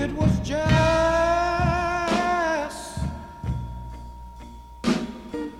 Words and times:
it 0.00 0.10
was 0.12 0.40
just 0.40 0.50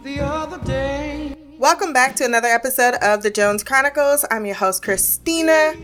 the 0.03 0.19
other 0.19 0.59
day. 0.65 1.37
Welcome 1.59 1.93
back 1.93 2.17
to 2.17 2.25
another 2.25 2.49
episode 2.49 2.95
of 3.03 3.23
the 3.23 3.31
Jones 3.31 3.63
Chronicles. 3.63 4.25
I'm 4.31 4.47
your 4.47 4.55
host, 4.55 4.83
Christina. 4.83 5.75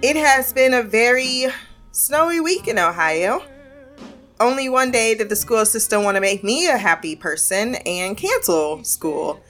It 0.00 0.16
has 0.16 0.50
been 0.54 0.72
a 0.72 0.82
very 0.82 1.48
snowy 1.92 2.40
week 2.40 2.68
in 2.68 2.78
Ohio. 2.78 3.42
Only 4.40 4.70
one 4.70 4.90
day 4.90 5.14
did 5.14 5.28
the 5.28 5.36
school 5.36 5.66
system 5.66 6.02
want 6.02 6.14
to 6.14 6.22
make 6.22 6.42
me 6.42 6.68
a 6.68 6.78
happy 6.78 7.16
person 7.16 7.74
and 7.84 8.16
cancel 8.16 8.82
school. 8.82 9.42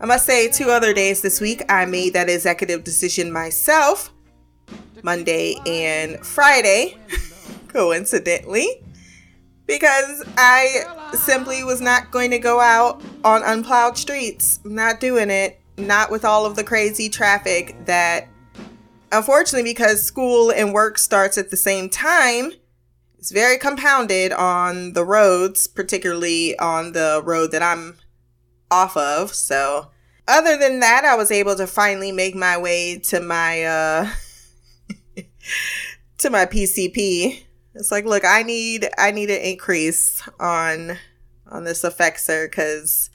I 0.00 0.06
must 0.06 0.24
say, 0.24 0.48
two 0.50 0.70
other 0.70 0.94
days 0.94 1.20
this 1.20 1.42
week, 1.42 1.62
I 1.68 1.84
made 1.84 2.14
that 2.14 2.30
executive 2.30 2.84
decision 2.84 3.30
myself 3.30 4.14
Monday 5.02 5.56
and 5.66 6.24
Friday, 6.24 6.96
coincidentally, 7.72 8.82
because 9.66 10.24
I 10.36 10.84
simply 11.14 11.64
was 11.64 11.80
not 11.80 12.10
going 12.10 12.30
to 12.32 12.38
go 12.38 12.60
out 12.60 13.02
on 13.24 13.42
unplowed 13.42 13.96
streets. 13.96 14.60
not 14.64 15.00
doing 15.00 15.30
it, 15.30 15.60
not 15.76 16.10
with 16.10 16.24
all 16.24 16.46
of 16.46 16.56
the 16.56 16.64
crazy 16.64 17.08
traffic 17.08 17.76
that, 17.86 18.28
unfortunately, 19.12 19.70
because 19.70 20.02
school 20.02 20.50
and 20.50 20.72
work 20.72 20.98
starts 20.98 21.38
at 21.38 21.50
the 21.50 21.56
same 21.56 21.88
time, 21.88 22.52
it's 23.18 23.30
very 23.30 23.58
compounded 23.58 24.32
on 24.32 24.94
the 24.94 25.04
roads, 25.04 25.66
particularly 25.66 26.58
on 26.58 26.92
the 26.92 27.20
road 27.24 27.52
that 27.52 27.62
I'm 27.62 27.98
off 28.70 28.96
of. 28.96 29.34
So, 29.34 29.90
other 30.26 30.56
than 30.56 30.80
that, 30.80 31.04
I 31.04 31.16
was 31.16 31.30
able 31.30 31.54
to 31.56 31.66
finally 31.66 32.12
make 32.12 32.34
my 32.34 32.56
way 32.56 32.98
to 32.98 33.20
my 33.20 33.62
uh 33.62 34.10
to 36.18 36.30
my 36.30 36.46
PCP. 36.46 37.42
It's 37.74 37.90
like, 37.90 38.04
look, 38.04 38.24
I 38.24 38.42
need 38.42 38.88
I 38.98 39.10
need 39.10 39.30
an 39.30 39.42
increase 39.42 40.22
on 40.38 40.98
on 41.46 41.64
this 41.64 41.82
Effexor 41.82 42.50
cuz 42.50 43.10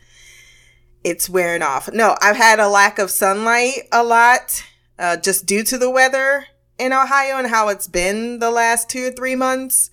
it's 1.03 1.30
wearing 1.30 1.62
off. 1.62 1.92
No, 1.92 2.16
I've 2.22 2.36
had 2.36 2.59
a 2.59 2.67
lack 2.67 2.97
of 2.97 3.12
sunlight 3.12 3.88
a 3.92 4.03
lot 4.03 4.64
uh, 4.97 5.17
just 5.17 5.45
due 5.45 5.64
to 5.64 5.78
the 5.78 5.89
weather 5.89 6.47
in 6.80 6.94
Ohio 6.94 7.38
and 7.38 7.47
how 7.47 7.67
it's 7.67 7.88
been 7.88 8.39
the 8.39 8.50
last 8.50 8.89
2 8.89 9.08
or 9.08 9.12
3 9.12 9.36
months. 9.36 9.92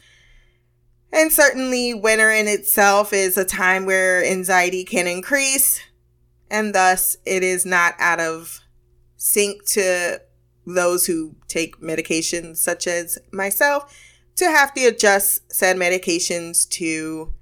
And 1.12 1.30
certainly 1.30 1.92
winter 1.92 2.30
in 2.30 2.48
itself 2.48 3.12
is 3.12 3.36
a 3.36 3.44
time 3.44 3.84
where 3.84 4.24
anxiety 4.24 4.84
can 4.84 5.06
increase 5.06 5.80
and 6.52 6.74
thus 6.74 7.16
it 7.24 7.42
is 7.42 7.66
not 7.66 7.94
out 7.98 8.20
of 8.20 8.60
sync 9.16 9.64
to 9.64 10.20
those 10.66 11.06
who 11.06 11.34
take 11.48 11.80
medications 11.80 12.58
such 12.58 12.86
as 12.86 13.18
myself 13.32 13.92
to 14.36 14.46
have 14.46 14.74
to 14.74 14.86
adjust 14.86 15.52
said 15.52 15.76
medications 15.76 16.68
to 16.70 17.34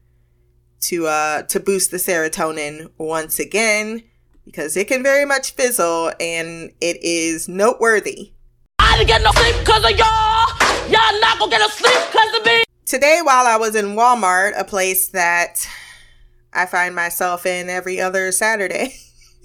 to 0.81 1.07
uh 1.07 1.43
to 1.43 1.61
boost 1.61 1.91
the 1.91 1.97
serotonin 1.99 2.91
once 2.99 3.39
again 3.39 4.03
because 4.45 4.77
it 4.77 4.89
can 4.89 5.03
very 5.03 5.25
much 5.25 5.53
fizzle 5.53 6.13
and 6.21 6.73
it 6.81 7.03
is 7.03 7.49
noteworthy. 7.49 8.33
I 8.79 8.97
didn't 8.97 9.09
get 9.09 9.23
no 9.23 9.31
sleep 9.33 9.57
because 9.61 9.85
of 9.85 9.91
y'all. 9.91 10.47
Y'all 10.89 11.21
not 11.21 11.39
gonna 11.39 11.51
get 11.51 11.61
no 11.61 11.69
sleep 11.69 11.99
because 12.11 12.39
of 12.39 12.45
me. 12.45 12.65
Today, 12.85 13.21
while 13.23 13.47
I 13.47 13.57
was 13.57 13.77
in 13.77 13.95
Walmart, 13.95 14.59
a 14.59 14.65
place 14.65 15.09
that 15.09 15.69
I 16.53 16.67
find 16.67 16.95
myself 16.95 17.47
in 17.47 17.69
every 17.69 18.01
other 18.01 18.33
Saturday. 18.33 18.97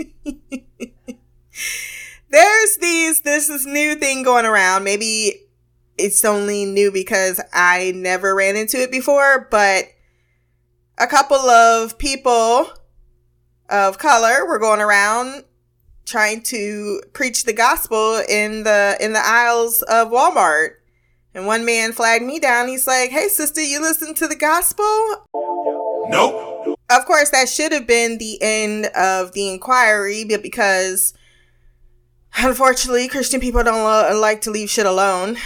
There's 2.30 2.78
these, 2.78 3.22
this 3.22 3.66
new 3.66 3.96
thing 3.96 4.24
going 4.24 4.46
around. 4.46 4.84
Maybe 4.84 5.45
it's 5.98 6.26
only 6.26 6.66
new 6.66 6.92
because 6.92 7.40
I 7.54 7.94
never 7.96 8.36
ran 8.36 8.56
into 8.56 8.78
it 8.82 8.92
before, 8.92 9.48
but 9.50 9.86
a 10.98 11.08
couple 11.08 11.38
of 11.38 11.98
people 11.98 12.68
of 13.70 13.98
color 13.98 14.46
were 14.46 14.60
going 14.60 14.82
around 14.82 15.44
trying 16.06 16.42
to 16.44 17.02
preach 17.14 17.46
the 17.46 17.54
gospel 17.54 18.22
in 18.30 18.64
the 18.64 18.98
in 19.00 19.14
the 19.14 19.26
aisles 19.26 19.82
of 19.84 20.10
Walmart. 20.10 20.76
And 21.34 21.48
one 21.48 21.66
man 21.66 21.92
flagged 21.92 22.24
me 22.24 22.40
down. 22.40 22.68
He's 22.68 22.88
like, 22.88 23.10
"Hey 23.10 23.28
sister, 23.28 23.62
you 23.62 23.82
listen 23.82 24.14
to 24.16 24.28
the 24.28 24.36
gospel?" 24.36 25.26
Nope. 26.08 26.80
Of 26.90 27.06
course, 27.06 27.32
that 27.32 27.50
should 27.50 27.72
have 27.72 27.88
been 27.88 28.20
the 28.20 28.42
end 28.42 28.86
of 28.96 29.34
the 29.34 29.50
inquiry, 29.50 30.24
but 30.24 30.44
because 30.44 31.14
unfortunately 32.38 33.08
Christian 33.08 33.42
people 33.42 33.64
don't 33.64 33.84
lo- 33.84 34.20
like 34.20 34.42
to 34.42 34.52
leave 34.52 34.70
shit 34.70 34.86
alone. 34.86 35.38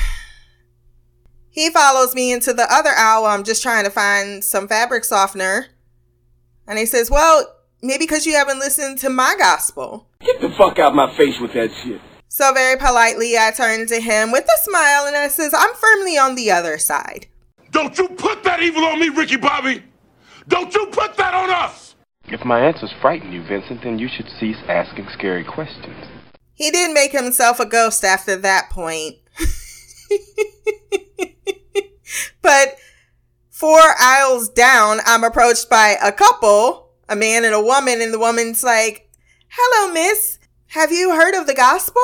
He 1.59 1.70
follows 1.70 2.16
me 2.16 2.31
into 2.31 2.53
the 2.53 2.66
other 2.74 2.92
aisle. 2.96 3.25
I'm 3.25 3.44
just 3.44 3.62
trying 3.62 3.84
to 3.84 3.90
find 3.90 4.42
some 4.42 4.70
fabric 4.70 5.03
softener. 5.03 5.66
And 6.66 6.80
he 6.80 6.86
says, 6.86 7.12
Well, 7.12 7.53
maybe 7.81 8.06
because 8.06 8.25
you 8.25 8.34
haven't 8.34 8.59
listened 8.59 8.97
to 9.00 9.09
my 9.09 9.36
gospel. 9.38 10.08
Get 10.22 10.40
the 10.40 10.52
fuck 10.58 10.80
out 10.80 10.96
my 10.96 11.14
face 11.18 11.38
with 11.42 11.52
that 11.52 11.70
shit. 11.84 12.00
So, 12.30 12.53
very 12.53 12.78
politely, 12.80 13.38
I 13.38 13.52
turn 13.52 13.88
to 13.88 14.00
him 14.00 14.31
with 14.31 14.46
a 14.46 14.64
smile 14.64 15.06
and 15.06 15.18
I 15.18 15.28
says, 15.28 15.53
I'm 15.53 15.74
firmly 15.74 16.18
on 16.18 16.36
the 16.36 16.50
other 16.50 16.78
side. 16.78 17.28
Don't 17.72 17.97
you 17.97 18.08
put 18.08 18.41
that 18.44 18.64
evil 18.64 18.86
on 18.86 18.97
me, 18.97 19.09
Ricky 19.09 19.36
Bobby! 19.36 19.84
Don't 20.47 20.74
you 20.74 20.86
put 20.94 21.18
that 21.18 21.34
on 21.34 21.50
us! 21.50 21.96
If 22.30 22.46
my 22.46 22.62
answers 22.62 22.94
frighten 23.02 23.34
you, 23.34 23.44
Vincent, 23.44 23.81
then 23.84 24.00
you 24.00 24.08
should 24.08 24.28
cease 24.40 24.64
asking 24.70 25.09
scary 25.12 25.44
questions. 25.44 26.06
He 26.53 26.72
didn't 26.72 26.94
make 26.94 27.12
himself 27.12 27.59
a 27.59 27.66
ghost 27.66 28.06
after 28.06 28.38
that 28.38 28.70
point. 28.70 29.18
but 32.42 32.78
four 33.50 33.80
aisles 34.00 34.50
down, 34.50 35.00
I'm 35.06 35.24
approached 35.24 35.70
by 35.70 35.96
a 36.02 36.12
couple, 36.12 36.90
a 37.08 37.16
man 37.16 37.46
and 37.46 37.53
a 37.53 37.62
woman, 37.62 38.02
and 38.02 38.12
the 38.14 38.20
woman's 38.20 38.64
like, 38.64 39.09
Hello, 39.50 39.94
miss. 39.94 40.38
Have 40.68 40.92
you 40.92 41.16
heard 41.16 41.34
of 41.34 41.47
the 41.47 41.56
gospel? 41.56 42.02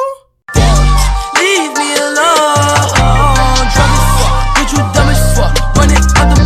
Leave 1.35 1.73
me 1.77 1.93
alone. 1.95 3.67
Drunk 3.73 3.93
as 3.93 3.99
fuck. 4.17 4.55
Bitch, 4.55 4.71
you 4.71 4.79
dumb 4.93 5.09
as 5.09 5.37
fuck. 5.37 5.53
Running 5.75 5.97
out 6.17 6.29
the. 6.33 6.39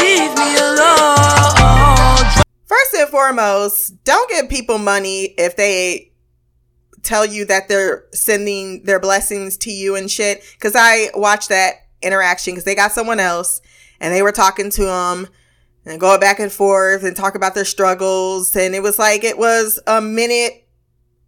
Leave 0.00 0.32
me 0.38 0.48
alone. 0.56 2.26
First 2.66 2.94
and 2.94 3.08
foremost, 3.08 4.04
don't 4.04 4.28
give 4.30 4.48
people 4.48 4.78
money 4.78 5.34
if 5.36 5.56
they 5.56 6.12
tell 7.06 7.24
you 7.24 7.44
that 7.46 7.68
they're 7.68 8.04
sending 8.12 8.82
their 8.84 9.00
blessings 9.00 9.56
to 9.58 9.70
you 9.70 9.96
and 9.96 10.10
shit. 10.10 10.42
Cause 10.60 10.74
I 10.76 11.10
watched 11.14 11.48
that 11.48 11.86
interaction 12.02 12.52
because 12.52 12.64
they 12.64 12.74
got 12.74 12.92
someone 12.92 13.20
else 13.20 13.60
and 14.00 14.12
they 14.12 14.22
were 14.22 14.32
talking 14.32 14.70
to 14.70 14.84
them 14.84 15.28
and 15.84 16.00
going 16.00 16.20
back 16.20 16.40
and 16.40 16.52
forth 16.52 17.04
and 17.04 17.16
talk 17.16 17.34
about 17.34 17.54
their 17.54 17.64
struggles. 17.64 18.54
And 18.56 18.74
it 18.74 18.82
was 18.82 18.98
like, 18.98 19.24
it 19.24 19.38
was 19.38 19.80
a 19.86 20.00
minute 20.00 20.68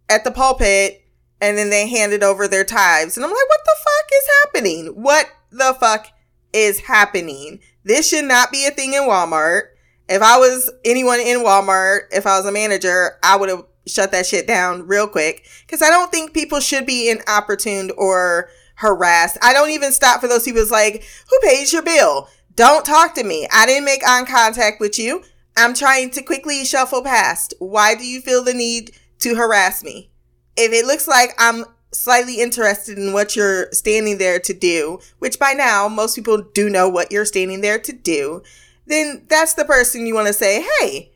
at 0.09 0.23
the 0.23 0.31
pulpit 0.31 1.05
and 1.41 1.57
then 1.57 1.69
they 1.69 1.87
handed 1.87 2.23
over 2.23 2.47
their 2.47 2.63
tithes. 2.63 3.15
And 3.15 3.25
I'm 3.25 3.31
like, 3.31 3.47
what 3.47 3.61
the 3.65 3.75
fuck 3.83 4.09
is 4.13 4.29
happening? 4.43 4.87
What 5.01 5.29
the 5.51 5.77
fuck 5.79 6.07
is 6.53 6.81
happening? 6.81 7.59
This 7.83 8.09
should 8.09 8.25
not 8.25 8.51
be 8.51 8.65
a 8.65 8.71
thing 8.71 8.93
in 8.93 9.03
Walmart. 9.03 9.69
If 10.09 10.21
I 10.21 10.37
was 10.37 10.71
anyone 10.83 11.19
in 11.19 11.39
Walmart, 11.39 12.01
if 12.11 12.25
I 12.25 12.37
was 12.37 12.45
a 12.45 12.51
manager, 12.51 13.17
I 13.23 13.35
would 13.37 13.49
have 13.49 13.63
shut 13.89 14.11
that 14.11 14.25
shit 14.25 14.47
down 14.47 14.87
real 14.87 15.07
quick. 15.07 15.45
Cause 15.67 15.81
I 15.81 15.89
don't 15.89 16.11
think 16.11 16.33
people 16.33 16.59
should 16.59 16.85
be 16.85 17.09
inopportune 17.09 17.91
or 17.97 18.49
harassed. 18.75 19.37
I 19.41 19.53
don't 19.53 19.71
even 19.71 19.91
stop 19.91 20.21
for 20.21 20.27
those 20.27 20.43
people 20.43 20.61
who's 20.61 20.71
like, 20.71 21.03
who 21.29 21.39
pays 21.49 21.73
your 21.73 21.81
bill? 21.81 22.29
Don't 22.55 22.85
talk 22.85 23.15
to 23.15 23.23
me. 23.23 23.47
I 23.51 23.65
didn't 23.65 23.85
make 23.85 24.01
eye 24.05 24.23
contact 24.25 24.79
with 24.79 24.97
you. 24.99 25.23
I'm 25.57 25.73
trying 25.73 26.11
to 26.11 26.21
quickly 26.21 26.63
shuffle 26.63 27.03
past. 27.03 27.53
Why 27.59 27.95
do 27.95 28.05
you 28.05 28.21
feel 28.21 28.43
the 28.43 28.53
need 28.53 28.91
to 29.19 29.35
harass 29.35 29.83
me? 29.83 30.09
If 30.55 30.71
it 30.71 30.85
looks 30.85 31.07
like 31.07 31.31
I'm 31.37 31.65
slightly 31.91 32.39
interested 32.39 32.97
in 32.97 33.13
what 33.13 33.35
you're 33.35 33.71
standing 33.71 34.17
there 34.17 34.39
to 34.39 34.53
do, 34.53 34.99
which 35.19 35.39
by 35.39 35.53
now 35.53 35.87
most 35.87 36.15
people 36.15 36.41
do 36.53 36.69
know 36.69 36.87
what 36.87 37.11
you're 37.11 37.25
standing 37.25 37.61
there 37.61 37.79
to 37.79 37.91
do, 37.91 38.43
then 38.85 39.25
that's 39.27 39.53
the 39.53 39.65
person 39.65 40.05
you 40.05 40.15
want 40.15 40.27
to 40.27 40.33
say, 40.33 40.65
hey. 40.79 41.11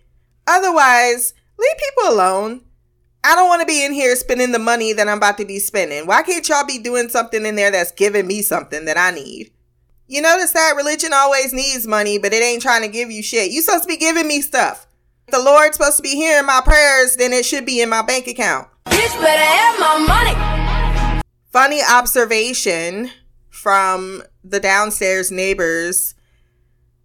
Otherwise, 0.47 1.33
leave 1.57 1.77
people 1.77 2.13
alone. 2.13 2.61
I 3.25 3.35
don't 3.35 3.47
want 3.47 3.61
to 3.61 3.65
be 3.65 3.85
in 3.85 3.93
here 3.93 4.17
spending 4.17 4.51
the 4.51 4.59
money 4.59 4.91
that 4.91 5.07
I'm 5.07 5.17
about 5.17 5.37
to 5.37 5.45
be 5.45 5.57
spending. 5.57 6.05
Why 6.05 6.23
can't 6.23 6.47
y'all 6.49 6.65
be 6.65 6.77
doing 6.77 7.07
something 7.07 7.45
in 7.45 7.55
there 7.55 7.71
that's 7.71 7.93
giving 7.93 8.27
me 8.27 8.41
something 8.41 8.83
that 8.83 8.97
I 8.97 9.11
need? 9.11 9.51
You 10.07 10.21
notice 10.21 10.51
that 10.51 10.73
religion 10.75 11.11
always 11.13 11.53
needs 11.53 11.87
money, 11.87 12.17
but 12.17 12.33
it 12.33 12.43
ain't 12.43 12.61
trying 12.61 12.81
to 12.81 12.89
give 12.89 13.09
you 13.09 13.23
shit. 13.23 13.51
You 13.51 13.61
supposed 13.61 13.83
to 13.83 13.87
be 13.87 13.95
giving 13.95 14.27
me 14.27 14.41
stuff. 14.41 14.87
If 15.25 15.33
the 15.33 15.41
Lord's 15.41 15.77
supposed 15.77 15.97
to 15.97 16.03
be 16.03 16.09
hearing 16.09 16.45
my 16.45 16.59
prayers, 16.65 17.15
then 17.15 17.31
it 17.31 17.45
should 17.45 17.65
be 17.65 17.81
in 17.81 17.87
my 17.87 18.01
bank 18.01 18.27
account. 18.27 18.67
Bitch 18.87 19.21
better 19.21 19.41
have 19.41 19.79
my 19.79 20.05
money. 20.05 21.23
Funny 21.49 21.81
observation 21.81 23.09
from 23.49 24.23
the 24.43 24.59
downstairs 24.59 25.31
neighbors. 25.31 26.13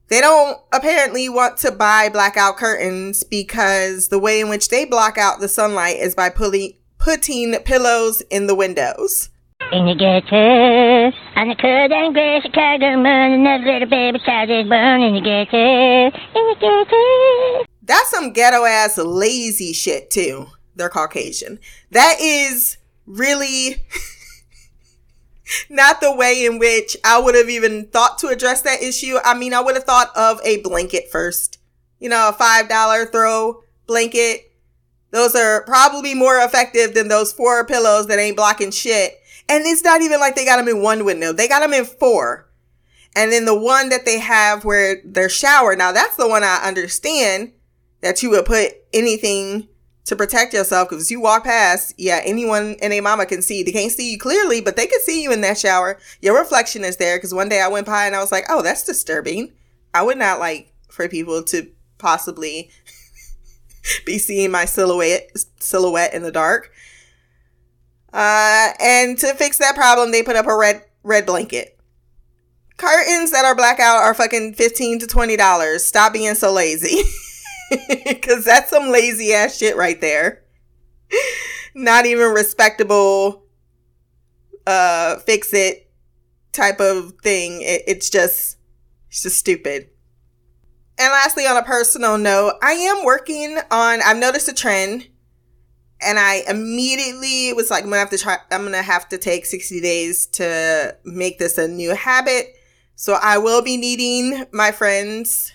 They 0.08 0.20
don't 0.20 0.58
apparently 0.72 1.28
want 1.28 1.58
to 1.58 1.70
buy 1.70 2.08
blackout 2.08 2.56
curtains 2.56 3.24
because 3.24 4.08
the 4.08 4.18
way 4.18 4.40
in 4.40 4.48
which 4.48 4.68
they 4.68 4.84
block 4.86 5.18
out 5.18 5.40
the 5.40 5.48
sunlight 5.48 5.96
is 5.98 6.14
by 6.14 6.30
pulling, 6.30 6.72
putting 6.98 7.54
pillows 7.64 8.22
in 8.30 8.46
the 8.46 8.54
windows. 8.54 9.28
in 9.70 9.84
the 9.84 9.94
ghetto. 9.94 11.12
On 11.36 11.48
the 11.48 11.56
cold 11.60 11.92
and 11.92 12.14
gray 12.14 12.40
Chicago 12.40 12.96
moon, 12.96 13.32
another 13.32 13.64
little 13.72 13.88
baby 13.88 14.18
child 14.24 14.48
is 14.50 14.66
born 14.66 15.02
in 15.02 15.14
the 15.14 15.20
ghetto. 15.20 15.58
In 15.58 16.46
the 16.48 16.56
ghetto. 16.58 17.64
That's 17.82 18.10
some 18.10 18.32
ghetto 18.32 18.64
ass 18.64 18.96
lazy 18.96 19.72
shit 19.74 20.10
too. 20.10 20.46
They're 20.76 20.88
Caucasian. 20.88 21.58
That 21.90 22.16
is 22.20 22.78
really 23.06 23.84
not 25.70 26.00
the 26.00 26.12
way 26.12 26.44
in 26.44 26.58
which 26.58 26.96
I 27.04 27.18
would 27.18 27.34
have 27.34 27.48
even 27.48 27.86
thought 27.88 28.18
to 28.18 28.28
address 28.28 28.62
that 28.62 28.82
issue. 28.82 29.16
I 29.24 29.36
mean, 29.36 29.54
I 29.54 29.60
would 29.60 29.74
have 29.74 29.84
thought 29.84 30.16
of 30.16 30.40
a 30.44 30.60
blanket 30.62 31.10
first. 31.10 31.58
You 31.98 32.08
know, 32.08 32.28
a 32.28 32.32
$5 32.32 33.12
throw 33.12 33.62
blanket. 33.86 34.52
Those 35.10 35.34
are 35.34 35.64
probably 35.64 36.14
more 36.14 36.38
effective 36.38 36.94
than 36.94 37.08
those 37.08 37.32
four 37.32 37.66
pillows 37.66 38.06
that 38.06 38.18
ain't 38.18 38.36
blocking 38.36 38.70
shit. 38.70 39.14
And 39.48 39.64
it's 39.66 39.82
not 39.82 40.02
even 40.02 40.20
like 40.20 40.36
they 40.36 40.44
got 40.44 40.58
them 40.58 40.68
in 40.68 40.82
one 40.82 41.04
window. 41.04 41.32
They 41.32 41.48
got 41.48 41.60
them 41.60 41.72
in 41.72 41.84
four. 41.84 42.48
And 43.16 43.32
then 43.32 43.46
the 43.46 43.58
one 43.58 43.88
that 43.88 44.04
they 44.04 44.18
have 44.18 44.64
where 44.64 45.00
their 45.04 45.28
shower. 45.28 45.74
Now 45.74 45.92
that's 45.92 46.16
the 46.16 46.28
one 46.28 46.44
I 46.44 46.60
understand 46.62 47.52
that 48.00 48.22
you 48.22 48.30
would 48.30 48.44
put 48.44 48.72
anything 48.92 49.68
to 50.08 50.16
protect 50.16 50.54
yourself 50.54 50.88
because 50.88 51.10
you 51.10 51.20
walk 51.20 51.44
past, 51.44 51.92
yeah, 51.98 52.22
anyone 52.24 52.76
and 52.80 52.94
a 52.94 53.00
mama 53.02 53.26
can 53.26 53.42
see. 53.42 53.62
They 53.62 53.72
can't 53.72 53.92
see 53.92 54.10
you 54.10 54.18
clearly, 54.18 54.62
but 54.62 54.74
they 54.74 54.86
can 54.86 55.00
see 55.02 55.22
you 55.22 55.30
in 55.32 55.42
that 55.42 55.58
shower. 55.58 55.98
Your 56.22 56.38
reflection 56.38 56.82
is 56.82 56.96
there 56.96 57.18
because 57.18 57.34
one 57.34 57.50
day 57.50 57.60
I 57.60 57.68
went 57.68 57.86
by 57.86 58.06
and 58.06 58.16
I 58.16 58.20
was 58.20 58.32
like, 58.32 58.46
oh, 58.48 58.62
that's 58.62 58.84
disturbing. 58.84 59.52
I 59.92 60.02
would 60.02 60.16
not 60.16 60.40
like 60.40 60.72
for 60.88 61.06
people 61.10 61.42
to 61.44 61.70
possibly 61.98 62.70
be 64.06 64.16
seeing 64.16 64.50
my 64.50 64.64
silhouette 64.64 65.30
silhouette 65.60 66.14
in 66.14 66.22
the 66.22 66.32
dark. 66.32 66.72
Uh, 68.10 68.70
and 68.80 69.18
to 69.18 69.34
fix 69.34 69.58
that 69.58 69.74
problem, 69.74 70.10
they 70.10 70.22
put 70.22 70.36
up 70.36 70.46
a 70.46 70.56
red 70.56 70.84
red 71.02 71.26
blanket. 71.26 71.78
Curtains 72.78 73.30
that 73.32 73.44
are 73.44 73.54
blackout 73.54 74.02
are 74.02 74.14
fucking 74.14 74.54
fifteen 74.54 74.98
to 75.00 75.06
twenty 75.06 75.36
dollars. 75.36 75.84
Stop 75.84 76.14
being 76.14 76.34
so 76.34 76.50
lazy. 76.50 77.02
Cause 78.22 78.44
that's 78.44 78.70
some 78.70 78.90
lazy 78.90 79.32
ass 79.32 79.56
shit 79.56 79.76
right 79.76 80.00
there. 80.00 80.44
Not 81.74 82.06
even 82.06 82.32
respectable 82.32 83.44
uh 84.66 85.16
fix 85.20 85.54
it 85.54 85.90
type 86.52 86.80
of 86.80 87.14
thing. 87.22 87.62
It, 87.62 87.82
it's 87.86 88.10
just 88.10 88.58
it's 89.08 89.22
just 89.22 89.36
stupid. 89.36 89.88
And 90.98 91.12
lastly, 91.12 91.46
on 91.46 91.56
a 91.56 91.62
personal 91.62 92.18
note, 92.18 92.54
I 92.62 92.72
am 92.72 93.04
working 93.04 93.58
on 93.70 94.00
I've 94.02 94.16
noticed 94.16 94.48
a 94.48 94.52
trend 94.52 95.08
and 96.00 96.18
I 96.18 96.42
immediately 96.48 97.52
was 97.52 97.70
like, 97.70 97.84
I'm 97.84 97.90
gonna 97.90 98.00
have 98.00 98.10
to 98.10 98.18
try 98.18 98.38
I'm 98.50 98.64
gonna 98.64 98.82
have 98.82 99.08
to 99.10 99.18
take 99.18 99.46
60 99.46 99.80
days 99.80 100.26
to 100.26 100.96
make 101.04 101.38
this 101.38 101.58
a 101.58 101.68
new 101.68 101.94
habit. 101.94 102.54
So 102.96 103.16
I 103.20 103.38
will 103.38 103.62
be 103.62 103.76
needing 103.76 104.44
my 104.52 104.72
friends 104.72 105.52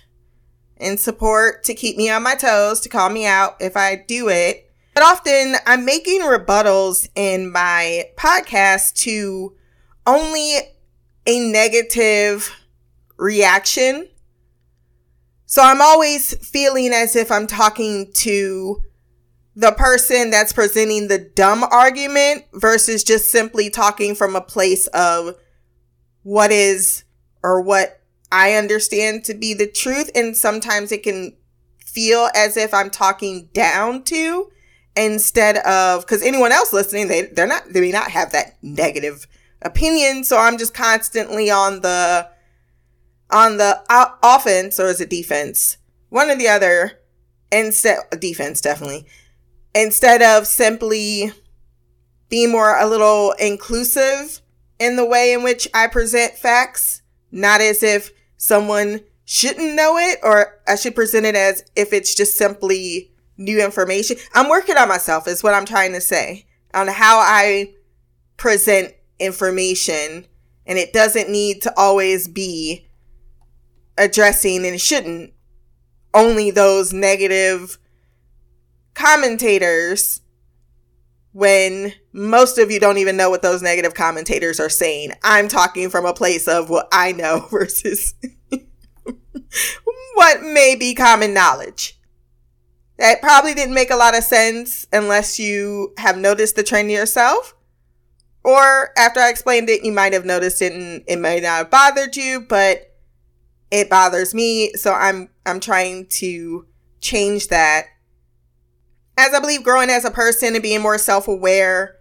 and 0.84 1.00
support 1.00 1.64
to 1.64 1.74
keep 1.74 1.98
me 1.98 2.10
on 2.10 2.24
my 2.24 2.36
toes, 2.36 2.80
to 2.82 2.90
call 2.90 3.10
me 3.10 3.26
out 3.26 3.56
if 3.60 3.78
I 3.78 3.96
do 3.96 4.30
it. 4.30 4.72
But 4.94 5.04
often 5.04 5.56
I'm 5.66 5.86
making 5.86 6.22
rebuttals 6.22 7.10
in 7.16 7.52
my 7.52 8.06
podcast 8.16 8.94
to 9.02 9.56
only 10.06 10.58
a 11.26 11.52
negative 11.52 12.52
reaction. 13.18 14.08
So 15.46 15.62
I'm 15.64 15.82
always 15.82 16.36
feeling 16.48 16.94
as 16.94 17.16
if 17.16 17.32
I'm 17.32 17.48
talking 17.48 18.12
to 18.14 18.82
the 19.56 19.72
person 19.72 20.32
that's 20.32 20.54
presenting 20.54 21.08
the 21.08 21.20
dumb 21.20 21.64
argument 21.64 22.46
versus 22.54 23.04
just 23.04 23.30
simply 23.30 23.70
talking 23.70 24.16
from 24.16 24.36
a 24.36 24.42
place 24.42 24.88
of 24.88 25.36
what 26.24 26.52
is 26.52 27.04
or 27.44 27.62
what 27.62 28.02
I 28.34 28.56
understand 28.56 29.24
to 29.26 29.36
be 29.36 29.54
the 29.54 29.68
truth. 29.68 30.10
And 30.16 30.36
sometimes 30.36 30.92
it 30.92 31.04
can 31.04 31.38
feel 31.86 32.30
as 32.36 32.58
if 32.58 32.74
I'm 32.74 32.90
talking 32.90 33.50
down 33.54 34.04
to 34.06 34.50
instead 34.98 35.58
of, 35.58 36.02
because 36.02 36.24
anyone 36.24 36.52
else 36.52 36.74
listening, 36.74 37.10
they, 37.10 37.28
they're 37.28 37.46
not, 37.46 37.72
they 37.72 37.80
may 37.80 37.92
not 37.92 38.10
have 38.10 38.32
that 38.32 38.58
negative 38.64 39.28
opinion. 39.62 40.24
So 40.24 40.40
I'm 40.40 40.58
just 40.58 40.74
constantly 40.74 41.52
on 41.52 41.82
the, 41.82 42.28
on 43.30 43.58
the 43.58 43.80
offense 44.24 44.80
or 44.80 44.88
is 44.88 45.00
it 45.00 45.12
defense? 45.12 45.78
One 46.10 46.32
or 46.32 46.36
the 46.36 46.48
other. 46.48 47.00
Instead, 47.52 48.00
defense 48.20 48.62
definitely. 48.62 49.06
Instead 49.76 50.24
of 50.24 50.48
simply 50.48 51.32
being 52.30 52.52
more 52.52 52.80
a 52.80 52.88
little 52.88 53.34
inclusive 53.34 54.42
in 54.80 54.96
the 54.96 55.06
way 55.06 55.34
in 55.34 55.44
which 55.44 55.68
I 55.72 55.86
present 55.86 56.34
facts, 56.34 57.04
not 57.32 57.62
as 57.62 57.84
if 57.84 58.12
someone 58.44 59.00
shouldn't 59.24 59.74
know 59.74 59.98
it 59.98 60.20
or 60.22 60.60
I 60.68 60.76
should 60.76 60.96
present 60.96 61.26
it 61.26 61.34
as 61.34 61.64
if 61.78 61.94
it's 61.94 62.14
just 62.14 62.36
simply 62.36 63.10
new 63.38 63.64
information. 63.64 64.18
I'm 64.34 64.50
working 64.50 64.76
on 64.76 64.90
myself 64.90 65.30
is 65.30 65.42
what 65.42 65.54
I'm 65.54 65.64
trying 65.64 65.94
to 65.94 66.02
say 66.02 66.46
on 66.74 66.90
how 66.90 67.20
I 67.20 67.74
present 68.36 68.96
information 69.18 70.28
and 70.66 70.78
it 70.78 70.92
doesn't 70.92 71.30
need 71.30 71.62
to 71.62 71.74
always 71.78 72.28
be 72.28 72.86
addressing 73.98 74.66
and 74.66 74.80
shouldn't 74.80 75.32
only 76.14 76.52
those 76.52 76.92
negative 76.92 77.78
commentators 78.94 80.20
when 81.32 81.94
most 82.14 82.60
of 82.60 82.70
you 82.70 82.80
don't 82.80 83.00
even 83.00 83.18
know 83.18 83.30
what 83.32 83.42
those 83.42 83.64
negative 83.64 83.96
commentators 83.96 84.60
are 84.60 84.70
saying. 84.70 85.14
I'm 85.24 85.48
talking 85.48 85.90
from 85.90 86.06
a 86.06 86.14
place 86.14 86.48
of 86.48 86.70
what 86.70 86.88
I 86.92 87.12
know 87.12 87.48
versus 87.52 88.14
what 90.14 90.44
may 90.44 90.76
be 90.76 90.94
common 90.94 91.34
knowledge. 91.34 92.00
That 92.98 93.22
probably 93.22 93.56
didn't 93.56 93.74
make 93.74 93.90
a 93.90 93.96
lot 93.96 94.16
of 94.16 94.24
sense 94.24 94.86
unless 94.94 95.40
you 95.40 95.94
have 95.98 96.18
noticed 96.18 96.56
the 96.56 96.64
trend 96.64 96.92
yourself. 96.92 97.56
Or 98.44 98.92
after 98.98 99.20
I 99.20 99.30
explained 99.30 99.70
it, 99.70 99.84
you 99.84 99.92
might 99.92 100.14
have 100.14 100.26
noticed 100.26 100.62
it 100.62 100.74
and 100.74 101.04
it 101.08 101.18
might 101.18 101.42
not 101.42 101.58
have 101.58 101.72
bothered 101.72 102.16
you, 102.16 102.42
but 102.42 102.94
it 103.72 103.90
bothers 103.90 104.36
me. 104.36 104.74
So 104.74 104.94
I'm, 104.94 105.30
I'm 105.46 105.60
trying 105.60 106.06
to 106.08 106.68
change 107.02 107.48
that 107.48 107.88
as 109.18 109.34
I 109.34 109.40
believe 109.40 109.64
growing 109.64 109.90
as 109.90 110.06
a 110.06 110.12
person 110.12 110.54
and 110.54 110.62
being 110.62 110.82
more 110.82 110.98
self 110.98 111.28
aware 111.28 111.98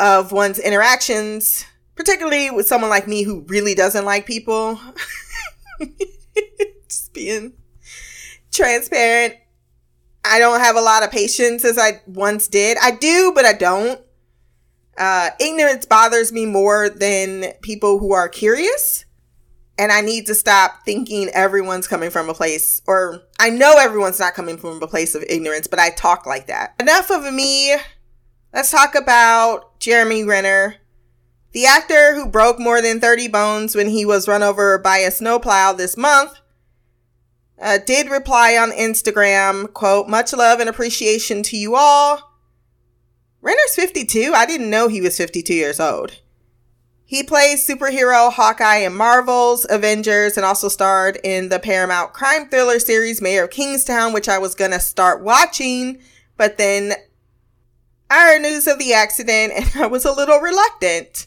of 0.00 0.32
one's 0.32 0.58
interactions, 0.58 1.64
particularly 1.94 2.50
with 2.50 2.66
someone 2.66 2.90
like 2.90 3.06
me 3.06 3.22
who 3.22 3.44
really 3.48 3.74
doesn't 3.74 4.04
like 4.04 4.26
people, 4.26 4.80
just 6.88 7.12
being 7.12 7.52
transparent. 8.50 9.34
I 10.24 10.38
don't 10.38 10.60
have 10.60 10.76
a 10.76 10.80
lot 10.80 11.02
of 11.02 11.10
patience 11.10 11.64
as 11.64 11.78
I 11.78 12.00
once 12.06 12.48
did. 12.48 12.76
I 12.82 12.90
do, 12.90 13.32
but 13.34 13.44
I 13.44 13.52
don't. 13.52 14.00
Uh, 14.98 15.30
ignorance 15.38 15.86
bothers 15.86 16.32
me 16.32 16.44
more 16.44 16.90
than 16.90 17.52
people 17.62 17.98
who 17.98 18.12
are 18.12 18.28
curious 18.28 19.04
and 19.80 19.90
I 19.90 20.02
need 20.02 20.26
to 20.26 20.34
stop 20.34 20.84
thinking 20.84 21.30
everyone's 21.30 21.88
coming 21.88 22.10
from 22.10 22.28
a 22.28 22.34
place, 22.34 22.82
or 22.86 23.22
I 23.38 23.48
know 23.48 23.76
everyone's 23.78 24.20
not 24.20 24.34
coming 24.34 24.58
from 24.58 24.82
a 24.82 24.86
place 24.86 25.14
of 25.14 25.24
ignorance, 25.26 25.66
but 25.66 25.78
I 25.78 25.88
talk 25.88 26.26
like 26.26 26.48
that. 26.48 26.74
Enough 26.78 27.10
of 27.10 27.32
me. 27.32 27.76
Let's 28.52 28.72
talk 28.72 28.96
about 28.96 29.78
Jeremy 29.78 30.24
Renner, 30.24 30.76
the 31.52 31.66
actor 31.66 32.16
who 32.16 32.26
broke 32.26 32.58
more 32.58 32.82
than 32.82 33.00
30 33.00 33.28
bones 33.28 33.76
when 33.76 33.88
he 33.88 34.04
was 34.04 34.26
run 34.26 34.42
over 34.42 34.76
by 34.76 34.98
a 34.98 35.12
snowplow 35.12 35.72
this 35.74 35.96
month. 35.96 36.32
Uh, 37.62 37.78
did 37.78 38.10
reply 38.10 38.56
on 38.56 38.72
Instagram, 38.72 39.72
quote, 39.72 40.08
much 40.08 40.32
love 40.32 40.58
and 40.58 40.68
appreciation 40.68 41.44
to 41.44 41.56
you 41.56 41.76
all. 41.76 42.38
Renner's 43.40 43.74
52. 43.76 44.32
I 44.34 44.46
didn't 44.46 44.70
know 44.70 44.88
he 44.88 45.00
was 45.00 45.16
52 45.16 45.54
years 45.54 45.78
old. 45.78 46.20
He 47.04 47.22
plays 47.22 47.64
superhero 47.64 48.32
Hawkeye 48.32 48.78
in 48.78 48.94
Marvel's 48.94 49.64
Avengers 49.70 50.36
and 50.36 50.44
also 50.44 50.68
starred 50.68 51.18
in 51.22 51.50
the 51.50 51.58
Paramount 51.60 52.14
crime 52.14 52.48
thriller 52.48 52.80
series 52.80 53.22
Mayor 53.22 53.44
of 53.44 53.50
Kingstown, 53.50 54.12
which 54.12 54.28
I 54.28 54.38
was 54.38 54.56
gonna 54.56 54.80
start 54.80 55.22
watching, 55.22 56.00
but 56.36 56.56
then 56.56 56.94
I 58.10 58.32
heard 58.32 58.42
news 58.42 58.66
of 58.66 58.78
the 58.78 58.92
accident 58.92 59.52
and 59.54 59.70
I 59.82 59.86
was 59.86 60.04
a 60.04 60.12
little 60.12 60.40
reluctant. 60.40 61.26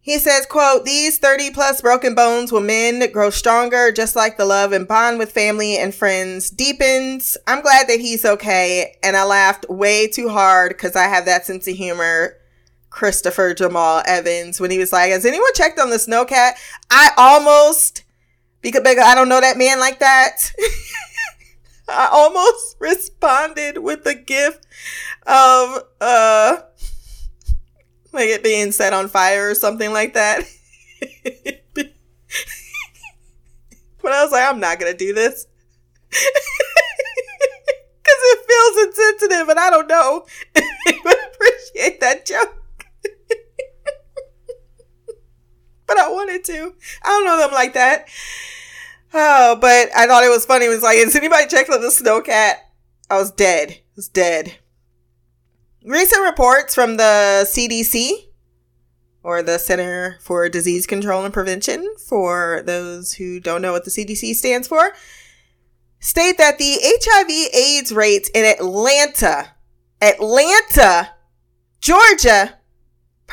He 0.00 0.18
says, 0.18 0.44
quote, 0.44 0.84
these 0.84 1.18
30 1.18 1.50
plus 1.52 1.80
broken 1.80 2.14
bones 2.14 2.52
will 2.52 2.60
mend, 2.60 3.10
grow 3.10 3.30
stronger, 3.30 3.90
just 3.90 4.14
like 4.14 4.36
the 4.36 4.44
love 4.44 4.72
and 4.72 4.86
bond 4.86 5.18
with 5.18 5.32
family 5.32 5.78
and 5.78 5.94
friends 5.94 6.50
deepens. 6.50 7.38
I'm 7.46 7.62
glad 7.62 7.88
that 7.88 8.00
he's 8.00 8.22
okay. 8.22 8.96
And 9.02 9.16
I 9.16 9.24
laughed 9.24 9.64
way 9.70 10.06
too 10.06 10.28
hard 10.28 10.72
because 10.72 10.94
I 10.94 11.04
have 11.04 11.24
that 11.24 11.46
sense 11.46 11.66
of 11.66 11.74
humor 11.74 12.36
Christopher 12.90 13.54
Jamal 13.54 14.02
Evans 14.06 14.60
when 14.60 14.70
he 14.70 14.76
was 14.76 14.92
like, 14.92 15.10
Has 15.10 15.24
anyone 15.24 15.50
checked 15.54 15.80
on 15.80 15.88
the 15.88 15.96
snowcat? 15.96 16.52
I 16.90 17.10
almost, 17.16 18.04
because, 18.60 18.82
because 18.82 19.04
I 19.04 19.14
don't 19.14 19.30
know 19.30 19.40
that 19.40 19.56
man 19.56 19.80
like 19.80 20.00
that. 20.00 20.52
I 21.88 22.08
almost 22.12 22.76
responded 22.80 23.78
with 23.78 24.06
a 24.06 24.14
gift 24.14 24.66
of, 25.26 25.82
uh, 26.00 26.56
like 28.12 28.28
it 28.28 28.44
being 28.44 28.72
set 28.72 28.92
on 28.92 29.08
fire 29.08 29.50
or 29.50 29.54
something 29.54 29.92
like 29.92 30.14
that. 30.14 30.42
but 31.74 31.90
I 34.12 34.22
was 34.22 34.32
like, 34.32 34.48
I'm 34.48 34.60
not 34.60 34.78
gonna 34.78 34.94
do 34.94 35.12
this. 35.12 35.46
Cause 38.04 38.06
it 38.06 38.46
feels 38.46 38.86
insensitive 38.86 39.48
and 39.48 39.58
I 39.58 39.70
don't 39.70 39.88
know 39.88 40.26
if 40.54 41.04
would 41.04 41.16
appreciate 41.34 42.00
that 42.00 42.26
joke. 42.26 42.60
but 45.86 45.98
I 45.98 46.10
wanted 46.10 46.44
to. 46.44 46.74
I 47.02 47.08
don't 47.08 47.24
know 47.24 47.38
them 47.38 47.52
like 47.52 47.72
that. 47.74 48.08
Oh, 49.16 49.56
but 49.60 49.90
I 49.96 50.08
thought 50.08 50.24
it 50.24 50.28
was 50.28 50.44
funny. 50.44 50.66
It 50.66 50.70
was 50.70 50.82
like, 50.82 50.98
has 51.04 51.14
anybody 51.14 51.46
checked 51.46 51.70
on 51.70 51.80
the 51.80 51.88
snowcat? 51.88 52.54
I 53.08 53.16
was 53.16 53.30
dead. 53.30 53.70
I 53.70 53.82
was 53.94 54.08
dead. 54.08 54.56
Recent 55.84 56.24
reports 56.24 56.74
from 56.74 56.96
the 56.96 57.46
CDC, 57.48 58.10
or 59.22 59.42
the 59.42 59.58
Center 59.58 60.18
for 60.20 60.48
Disease 60.48 60.86
Control 60.86 61.24
and 61.24 61.32
Prevention, 61.32 61.94
for 62.08 62.62
those 62.64 63.14
who 63.14 63.38
don't 63.38 63.62
know 63.62 63.72
what 63.72 63.84
the 63.84 63.90
CDC 63.90 64.34
stands 64.34 64.66
for, 64.66 64.92
state 66.00 66.38
that 66.38 66.58
the 66.58 66.78
HIV 66.82 67.54
AIDS 67.54 67.92
rates 67.92 68.30
in 68.34 68.44
Atlanta, 68.44 69.52
Atlanta, 70.00 71.10
Georgia, 71.80 72.58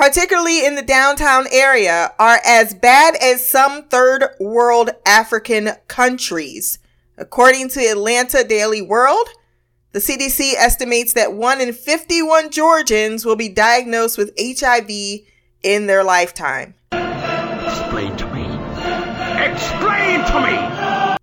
particularly 0.02 0.66
in 0.66 0.74
the 0.74 0.82
downtown 0.82 1.46
area, 1.52 2.12
are 2.18 2.40
as 2.44 2.74
bad 2.74 3.16
as 3.22 3.48
some 3.48 3.84
third 3.84 4.26
world 4.40 4.90
African 5.06 5.70
countries. 5.88 6.80
According 7.20 7.70
to 7.70 7.82
Atlanta 7.82 8.44
Daily 8.44 8.82
World, 8.82 9.30
the 9.92 10.00
CDC 10.00 10.56
estimates 10.56 11.14
that 11.14 11.34
1 11.34 11.62
in 11.62 11.72
51 11.72 12.50
Georgians 12.50 13.26
will 13.26 13.36
be 13.36 13.48
diagnosed 13.48 14.18
with 14.18 14.34
HIV 14.40 14.90
in 15.62 15.86
their 15.86 16.04
lifetime. 16.04 16.74
Explain 16.94 18.18
to 18.18 18.26
me. 18.34 18.42
Explain 19.38 20.26
to 20.26 20.42
me! 20.42 21.18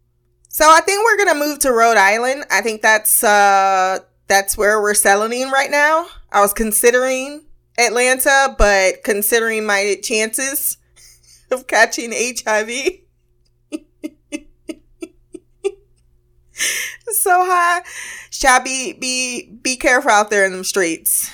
So 0.50 0.70
I 0.70 0.80
think 0.82 1.04
we're 1.04 1.24
gonna 1.24 1.44
move 1.44 1.58
to 1.60 1.72
Rhode 1.72 1.96
Island. 1.96 2.44
I 2.48 2.60
think 2.60 2.82
that's 2.82 3.24
uh 3.24 3.98
that's 4.28 4.56
where 4.56 4.80
we're 4.80 4.94
settling 4.94 5.50
right 5.50 5.70
now. 5.70 6.06
I 6.30 6.42
was 6.42 6.52
considering 6.52 7.47
Atlanta, 7.78 8.54
but 8.58 9.04
considering 9.04 9.64
my 9.64 9.96
chances 10.02 10.78
of 11.50 11.66
catching 11.66 12.12
HIV 12.12 12.70
so 17.12 17.44
high, 17.44 17.82
shall 18.30 18.62
be 18.62 18.92
be 18.92 19.50
be 19.62 19.76
careful 19.76 20.10
out 20.10 20.30
there 20.30 20.44
in 20.44 20.52
the 20.52 20.64
streets. 20.64 21.30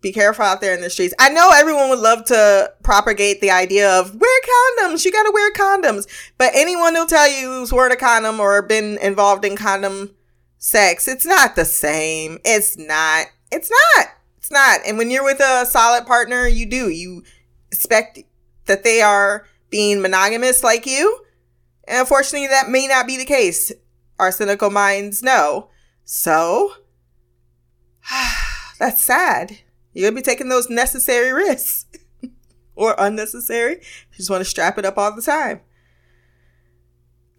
Be 0.00 0.12
careful 0.12 0.44
out 0.44 0.60
there 0.60 0.74
in 0.74 0.82
the 0.82 0.90
streets. 0.90 1.14
I 1.18 1.30
know 1.30 1.50
everyone 1.54 1.88
would 1.88 1.98
love 1.98 2.26
to 2.26 2.70
propagate 2.82 3.40
the 3.40 3.50
idea 3.50 3.90
of 3.90 4.14
wear 4.14 4.40
condoms. 4.42 5.02
You 5.02 5.10
got 5.10 5.22
to 5.22 5.32
wear 5.32 5.50
condoms. 5.54 6.06
But 6.36 6.50
anyone 6.54 6.94
who'll 6.94 7.06
tell 7.06 7.26
you 7.26 7.48
who's 7.48 7.72
worn 7.72 7.90
a 7.90 7.96
condom 7.96 8.38
or 8.38 8.60
been 8.60 8.98
involved 8.98 9.46
in 9.46 9.56
condom 9.56 10.14
sex, 10.58 11.08
it's 11.08 11.24
not 11.24 11.56
the 11.56 11.64
same. 11.64 12.38
It's 12.44 12.76
not. 12.76 13.28
It's 13.50 13.70
not. 13.70 14.08
It's 14.44 14.50
not. 14.50 14.80
And 14.86 14.98
when 14.98 15.10
you're 15.10 15.24
with 15.24 15.40
a 15.40 15.64
solid 15.64 16.06
partner, 16.06 16.46
you 16.46 16.66
do. 16.66 16.90
You 16.90 17.22
expect 17.72 18.18
that 18.66 18.84
they 18.84 19.00
are 19.00 19.46
being 19.70 20.02
monogamous 20.02 20.62
like 20.62 20.84
you. 20.84 21.24
And 21.88 22.00
unfortunately, 22.00 22.48
that 22.48 22.68
may 22.68 22.86
not 22.86 23.06
be 23.06 23.16
the 23.16 23.24
case. 23.24 23.72
Our 24.18 24.30
cynical 24.30 24.68
minds 24.68 25.22
know. 25.22 25.70
So, 26.04 26.74
that's 28.78 29.02
sad. 29.02 29.60
You're 29.94 30.10
going 30.10 30.22
to 30.22 30.28
be 30.28 30.30
taking 30.30 30.50
those 30.50 30.68
necessary 30.68 31.32
risks 31.32 31.86
or 32.74 32.94
unnecessary. 32.98 33.76
You 33.76 34.16
just 34.18 34.28
want 34.28 34.42
to 34.42 34.50
strap 34.50 34.76
it 34.76 34.84
up 34.84 34.98
all 34.98 35.16
the 35.16 35.22
time. 35.22 35.62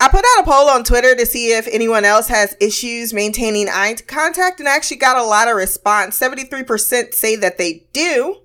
I 0.05 0.07
put 0.07 0.23
out 0.37 0.43
a 0.43 0.45
poll 0.45 0.69
on 0.69 0.83
Twitter 0.83 1.15
to 1.15 1.25
see 1.25 1.51
if 1.51 1.67
anyone 1.71 2.05
else 2.05 2.27
has 2.27 2.55
issues 2.61 3.11
maintaining 3.11 3.67
eye 3.67 3.95
contact 4.05 4.59
and 4.59 4.69
I 4.69 4.75
actually 4.75 4.97
got 4.97 5.17
a 5.17 5.23
lot 5.23 5.47
of 5.47 5.55
response. 5.55 6.19
73% 6.19 7.11
say 7.15 7.35
that 7.37 7.57
they 7.57 7.87
do. 7.91 8.41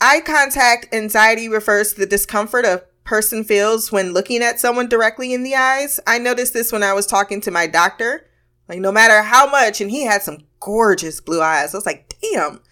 Eye 0.00 0.22
contact 0.24 0.94
anxiety 0.94 1.50
refers 1.50 1.92
to 1.92 2.00
the 2.00 2.06
discomfort 2.06 2.64
a 2.64 2.84
person 3.04 3.44
feels 3.44 3.92
when 3.92 4.14
looking 4.14 4.42
at 4.42 4.58
someone 4.58 4.88
directly 4.88 5.34
in 5.34 5.42
the 5.42 5.54
eyes. 5.54 6.00
I 6.06 6.16
noticed 6.16 6.54
this 6.54 6.72
when 6.72 6.82
I 6.82 6.94
was 6.94 7.06
talking 7.06 7.42
to 7.42 7.50
my 7.50 7.66
doctor. 7.66 8.26
Like, 8.66 8.78
no 8.78 8.90
matter 8.90 9.20
how 9.20 9.50
much, 9.50 9.82
and 9.82 9.90
he 9.90 10.06
had 10.06 10.22
some 10.22 10.38
gorgeous 10.60 11.20
blue 11.20 11.42
eyes. 11.42 11.74
I 11.74 11.76
was 11.76 11.84
like, 11.84 12.14
damn, 12.22 12.62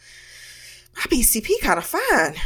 my 0.96 1.02
PCP 1.02 1.60
kind 1.60 1.78
of 1.78 1.84
fine. 1.84 2.36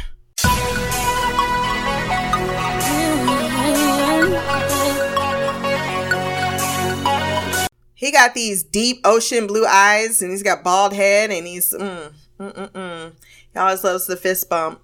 He 7.99 8.13
got 8.13 8.33
these 8.33 8.63
deep 8.63 9.01
ocean 9.03 9.45
blue 9.45 9.65
eyes, 9.65 10.21
and 10.21 10.31
he's 10.31 10.41
got 10.41 10.63
bald 10.63 10.93
head, 10.93 11.31
and 11.31 11.45
he's 11.45 11.73
mm, 11.73 12.13
mm, 12.39 12.53
mm, 12.53 12.71
mm. 12.71 13.13
He 13.51 13.59
always 13.59 13.83
loves 13.83 14.07
the 14.07 14.15
fist 14.15 14.49
bump. 14.49 14.79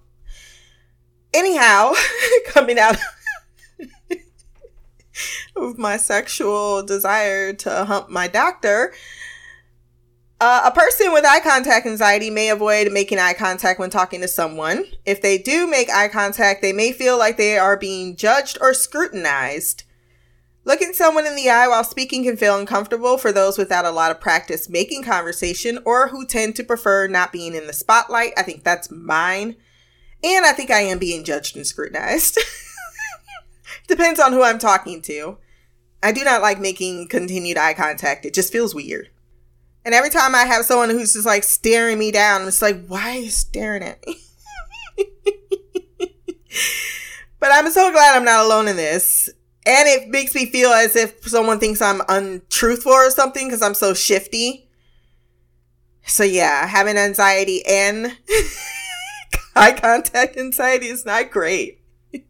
Anyhow, 1.33 1.93
coming 2.47 2.77
out 2.77 2.97
of 5.55 5.77
my 5.77 5.95
sexual 5.95 6.83
desire 6.83 7.53
to 7.53 7.85
hump 7.85 8.09
my 8.09 8.27
doctor, 8.27 8.91
uh, 10.41 10.63
a 10.65 10.71
person 10.71 11.13
with 11.13 11.23
eye 11.23 11.39
contact 11.39 11.85
anxiety 11.85 12.29
may 12.29 12.49
avoid 12.49 12.91
making 12.91 13.19
eye 13.19 13.31
contact 13.31 13.79
when 13.79 13.89
talking 13.89 14.19
to 14.19 14.27
someone. 14.27 14.83
If 15.05 15.21
they 15.21 15.37
do 15.37 15.67
make 15.67 15.89
eye 15.89 16.09
contact, 16.09 16.61
they 16.61 16.73
may 16.73 16.91
feel 16.91 17.17
like 17.17 17.37
they 17.37 17.57
are 17.57 17.77
being 17.77 18.17
judged 18.17 18.57
or 18.59 18.73
scrutinized. 18.73 19.84
Looking 20.67 20.93
someone 20.93 21.27
in 21.27 21.35
the 21.35 21.47
eye 21.47 21.67
while 21.67 21.83
speaking 21.83 22.23
can 22.23 22.37
feel 22.37 22.57
uncomfortable 22.57 23.19
for 23.19 23.31
those 23.31 23.55
without 23.55 23.85
a 23.85 23.91
lot 23.91 24.09
of 24.09 24.19
practice 24.19 24.67
making 24.67 25.03
conversation 25.03 25.77
or 25.85 26.07
who 26.07 26.25
tend 26.25 26.55
to 26.55 26.63
prefer 26.63 27.07
not 27.07 27.31
being 27.31 27.53
in 27.53 27.67
the 27.67 27.73
spotlight. 27.73 28.33
I 28.35 28.41
think 28.41 28.63
that's 28.63 28.89
mine. 28.89 29.57
And 30.23 30.43
I 30.43 30.53
think 30.53 30.71
I 30.71 30.79
am 30.79 30.97
being 30.97 31.23
judged 31.23 31.55
and 31.55 31.67
scrutinized. 31.67 32.39
Depends 33.87 34.19
on 34.19 34.33
who 34.33 34.41
I'm 34.41 34.57
talking 34.57 35.03
to. 35.03 35.37
I 36.01 36.11
do 36.11 36.23
not 36.23 36.41
like 36.41 36.59
making 36.59 37.09
continued 37.09 37.59
eye 37.59 37.75
contact. 37.75 38.25
It 38.25 38.33
just 38.33 38.51
feels 38.51 38.73
weird. 38.73 39.11
And 39.85 39.93
every 39.93 40.09
time 40.09 40.33
I 40.33 40.45
have 40.45 40.65
someone 40.65 40.89
who's 40.89 41.13
just 41.13 41.27
like 41.27 41.43
staring 41.43 41.99
me 41.99 42.11
down, 42.11 42.47
it's 42.47 42.63
like, 42.63 42.87
why 42.87 43.17
are 43.17 43.19
you 43.19 43.29
staring 43.29 43.83
at 43.83 44.03
me? 44.07 44.17
but 47.39 47.51
I'm 47.51 47.69
so 47.69 47.91
glad 47.91 48.15
I'm 48.15 48.25
not 48.25 48.43
alone 48.45 48.67
in 48.67 48.77
this. 48.77 49.29
And 49.65 49.87
it 49.87 50.09
makes 50.09 50.35
me 50.35 50.45
feel 50.45 50.69
as 50.69 50.95
if 50.95 51.27
someone 51.27 51.59
thinks 51.59 51.81
I'm 51.81 52.01
untruthful 52.07 52.91
or 52.91 53.09
something 53.09 53.47
because 53.47 53.63
I'm 53.63 53.73
so 53.73 53.93
shifty. 53.93 54.69
So 56.05 56.23
yeah, 56.23 56.67
having 56.67 56.97
anxiety 56.97 57.65
and 57.65 58.15
eye 59.55 59.71
contact 59.71 60.37
anxiety 60.37 60.87
is 60.87 61.05
not 61.05 61.31
great. 61.31 61.81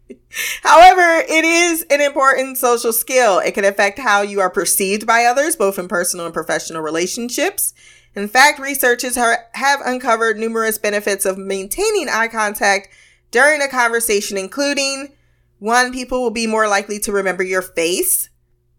However, 0.63 1.23
it 1.27 1.43
is 1.45 1.85
an 1.89 2.01
important 2.01 2.57
social 2.57 2.93
skill. 2.93 3.39
It 3.39 3.53
can 3.53 3.65
affect 3.65 3.99
how 3.99 4.21
you 4.21 4.39
are 4.39 4.49
perceived 4.49 5.05
by 5.05 5.25
others, 5.25 5.55
both 5.55 5.77
in 5.77 5.87
personal 5.87 6.25
and 6.25 6.33
professional 6.33 6.81
relationships. 6.81 7.73
In 8.15 8.29
fact, 8.29 8.59
researchers 8.59 9.15
have 9.15 9.81
uncovered 9.85 10.37
numerous 10.37 10.77
benefits 10.77 11.25
of 11.25 11.37
maintaining 11.37 12.07
eye 12.07 12.29
contact 12.29 12.89
during 13.31 13.61
a 13.61 13.67
conversation, 13.67 14.37
including 14.37 15.11
one, 15.59 15.93
people 15.93 16.21
will 16.21 16.31
be 16.31 16.47
more 16.47 16.67
likely 16.67 16.99
to 16.99 17.11
remember 17.11 17.43
your 17.43 17.61
face. 17.61 18.29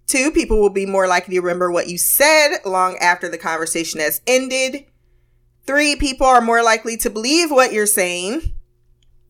Two, 0.06 0.30
people 0.30 0.60
will 0.60 0.70
be 0.70 0.86
more 0.86 1.08
likely 1.08 1.34
to 1.34 1.40
remember 1.40 1.70
what 1.70 1.88
you 1.88 1.98
said 1.98 2.58
long 2.64 2.96
after 2.98 3.28
the 3.28 3.38
conversation 3.38 4.00
has 4.00 4.20
ended. 4.26 4.86
Three, 5.66 5.96
people 5.96 6.26
are 6.26 6.40
more 6.40 6.62
likely 6.62 6.96
to 6.98 7.10
believe 7.10 7.50
what 7.50 7.72
you're 7.72 7.86
saying. 7.86 8.54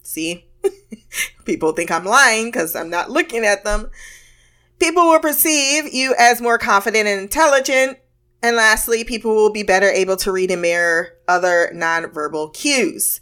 See, 0.03 0.51
people 1.45 1.73
think 1.73 1.91
I'm 1.91 2.05
lying 2.05 2.47
because 2.47 2.77
I'm 2.77 2.91
not 2.91 3.11
looking 3.11 3.45
at 3.45 3.65
them. 3.65 3.91
People 4.79 5.07
will 5.07 5.21
perceive 5.21 5.93
you 5.93 6.15
as 6.19 6.43
more 6.43 6.59
confident 6.59 7.09
and 7.09 7.21
intelligent. 7.21 7.99
And 8.43 8.57
lastly, 8.57 9.03
people 9.03 9.35
will 9.35 9.51
be 9.51 9.63
better 9.63 9.89
able 9.89 10.17
to 10.19 10.31
read 10.31 10.51
and 10.51 10.61
mirror 10.61 11.15
other 11.27 11.73
nonverbal 11.75 12.53
cues. 12.53 13.21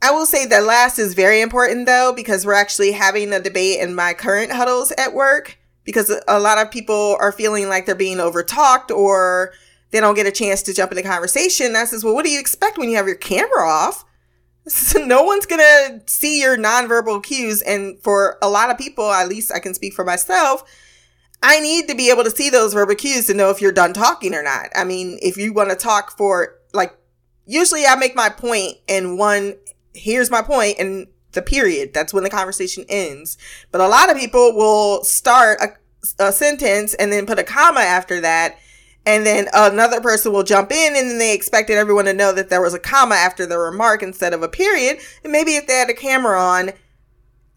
I 0.00 0.12
will 0.12 0.26
say 0.26 0.46
that 0.46 0.64
last 0.64 0.98
is 0.98 1.14
very 1.14 1.40
important 1.40 1.86
though, 1.86 2.12
because 2.14 2.46
we're 2.46 2.54
actually 2.54 2.92
having 2.92 3.32
a 3.32 3.40
debate 3.40 3.80
in 3.80 3.94
my 3.94 4.14
current 4.14 4.52
huddles 4.52 4.92
at 4.92 5.12
work 5.12 5.58
because 5.84 6.12
a 6.28 6.38
lot 6.38 6.58
of 6.58 6.70
people 6.70 7.16
are 7.18 7.32
feeling 7.32 7.68
like 7.68 7.86
they're 7.86 7.94
being 7.94 8.18
overtalked 8.18 8.90
or 8.90 9.52
they 9.90 10.00
don't 10.00 10.14
get 10.14 10.26
a 10.26 10.30
chance 10.30 10.62
to 10.62 10.74
jump 10.74 10.92
in 10.92 10.96
the 10.96 11.02
conversation. 11.02 11.74
I 11.74 11.84
says, 11.84 12.04
well, 12.04 12.14
what 12.14 12.24
do 12.26 12.30
you 12.30 12.38
expect 12.38 12.76
when 12.76 12.90
you 12.90 12.96
have 12.96 13.06
your 13.06 13.16
camera 13.16 13.66
off? 13.66 14.04
no 14.94 15.22
one's 15.22 15.46
gonna 15.46 16.02
see 16.06 16.40
your 16.40 16.56
nonverbal 16.56 17.22
cues. 17.22 17.62
And 17.62 17.98
for 18.02 18.36
a 18.42 18.48
lot 18.50 18.70
of 18.70 18.78
people, 18.78 19.10
at 19.10 19.28
least 19.28 19.50
I 19.52 19.60
can 19.60 19.74
speak 19.74 19.94
for 19.94 20.04
myself, 20.04 20.62
I 21.42 21.60
need 21.60 21.88
to 21.88 21.94
be 21.94 22.10
able 22.10 22.24
to 22.24 22.30
see 22.30 22.50
those 22.50 22.74
verbal 22.74 22.94
cues 22.94 23.26
to 23.26 23.34
know 23.34 23.50
if 23.50 23.60
you're 23.60 23.72
done 23.72 23.92
talking 23.92 24.34
or 24.34 24.42
not. 24.42 24.68
I 24.74 24.84
mean, 24.84 25.18
if 25.22 25.36
you 25.36 25.52
want 25.52 25.70
to 25.70 25.76
talk 25.76 26.16
for 26.16 26.56
like, 26.74 26.94
usually 27.46 27.86
I 27.86 27.94
make 27.94 28.14
my 28.14 28.28
point 28.28 28.76
in 28.88 29.16
one 29.16 29.54
here's 29.94 30.30
my 30.30 30.42
point 30.42 30.78
and 30.78 31.06
the 31.32 31.42
period. 31.42 31.92
That's 31.92 32.12
when 32.14 32.24
the 32.24 32.30
conversation 32.30 32.84
ends. 32.88 33.38
But 33.70 33.80
a 33.80 33.88
lot 33.88 34.10
of 34.10 34.16
people 34.16 34.54
will 34.54 35.04
start 35.04 35.60
a, 35.60 36.24
a 36.24 36.32
sentence 36.32 36.94
and 36.94 37.12
then 37.12 37.26
put 37.26 37.38
a 37.38 37.44
comma 37.44 37.80
after 37.80 38.20
that. 38.20 38.58
And 39.06 39.24
then 39.24 39.48
another 39.54 40.00
person 40.00 40.32
will 40.32 40.42
jump 40.42 40.70
in 40.70 40.96
and 40.96 41.10
then 41.10 41.18
they 41.18 41.34
expected 41.34 41.78
everyone 41.78 42.04
to 42.06 42.12
know 42.12 42.32
that 42.32 42.50
there 42.50 42.60
was 42.60 42.74
a 42.74 42.78
comma 42.78 43.14
after 43.14 43.46
the 43.46 43.58
remark 43.58 44.02
instead 44.02 44.34
of 44.34 44.42
a 44.42 44.48
period. 44.48 44.98
And 45.22 45.32
maybe 45.32 45.56
if 45.56 45.66
they 45.66 45.74
had 45.74 45.88
a 45.88 45.94
camera 45.94 46.38
on, 46.38 46.70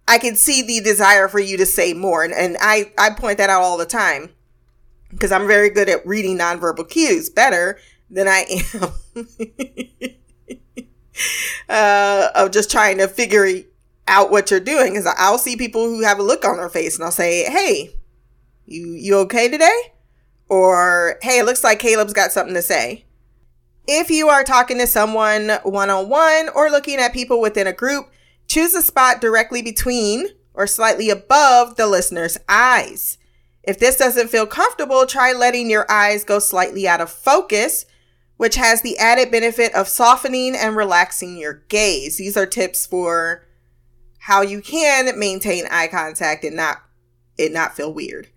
I 0.07 0.17
could 0.17 0.37
see 0.37 0.61
the 0.61 0.81
desire 0.81 1.27
for 1.27 1.39
you 1.39 1.57
to 1.57 1.65
say 1.65 1.93
more. 1.93 2.23
And, 2.23 2.33
and 2.33 2.57
I, 2.61 2.91
I 2.97 3.11
point 3.11 3.37
that 3.37 3.49
out 3.49 3.61
all 3.61 3.77
the 3.77 3.85
time 3.85 4.29
because 5.09 5.31
I'm 5.31 5.47
very 5.47 5.69
good 5.69 5.89
at 5.89 6.05
reading 6.05 6.37
nonverbal 6.37 6.89
cues 6.89 7.29
better 7.29 7.79
than 8.09 8.27
I 8.27 8.45
am 8.73 8.93
uh, 11.69 12.29
of 12.35 12.51
just 12.51 12.71
trying 12.71 12.97
to 12.97 13.07
figure 13.07 13.47
out 14.07 14.31
what 14.31 14.51
you're 14.51 14.59
doing. 14.59 14.93
Because 14.93 15.13
I'll 15.17 15.37
see 15.37 15.55
people 15.55 15.87
who 15.87 16.01
have 16.01 16.19
a 16.19 16.23
look 16.23 16.45
on 16.45 16.57
their 16.57 16.69
face 16.69 16.95
and 16.95 17.03
I'll 17.03 17.11
say, 17.11 17.43
"Hey, 17.43 17.95
you 18.65 18.93
you 18.93 19.17
okay 19.19 19.49
today?" 19.49 19.93
Or, 20.49 21.17
"Hey, 21.21 21.39
it 21.39 21.45
looks 21.45 21.63
like 21.63 21.79
Caleb's 21.79 22.13
got 22.13 22.31
something 22.31 22.55
to 22.55 22.61
say." 22.61 23.05
If 23.87 24.09
you 24.09 24.29
are 24.29 24.43
talking 24.43 24.77
to 24.77 24.87
someone 24.87 25.49
one 25.63 25.89
on 25.89 26.07
one 26.07 26.49
or 26.49 26.69
looking 26.69 26.99
at 26.99 27.13
people 27.13 27.41
within 27.41 27.67
a 27.67 27.73
group, 27.73 28.11
choose 28.47 28.75
a 28.75 28.81
spot 28.81 29.21
directly 29.21 29.61
between 29.61 30.27
or 30.53 30.67
slightly 30.67 31.09
above 31.09 31.77
the 31.77 31.87
listener's 31.87 32.37
eyes. 32.47 33.17
If 33.63 33.79
this 33.79 33.97
doesn't 33.97 34.29
feel 34.29 34.45
comfortable, 34.45 35.05
try 35.05 35.33
letting 35.33 35.69
your 35.69 35.89
eyes 35.89 36.23
go 36.23 36.39
slightly 36.39 36.87
out 36.87 37.01
of 37.01 37.09
focus, 37.09 37.85
which 38.41 38.55
has 38.55 38.81
the 38.81 38.97
added 38.97 39.29
benefit 39.29 39.71
of 39.75 39.87
softening 39.87 40.55
and 40.55 40.75
relaxing 40.75 41.37
your 41.37 41.61
gaze. 41.67 42.17
These 42.17 42.35
are 42.35 42.47
tips 42.47 42.87
for 42.87 43.45
how 44.17 44.41
you 44.41 44.61
can 44.61 45.19
maintain 45.19 45.67
eye 45.69 45.85
contact 45.85 46.43
and 46.43 46.55
not 46.55 46.81
it 47.37 47.51
not 47.51 47.75
feel 47.75 47.93
weird. 47.93 48.29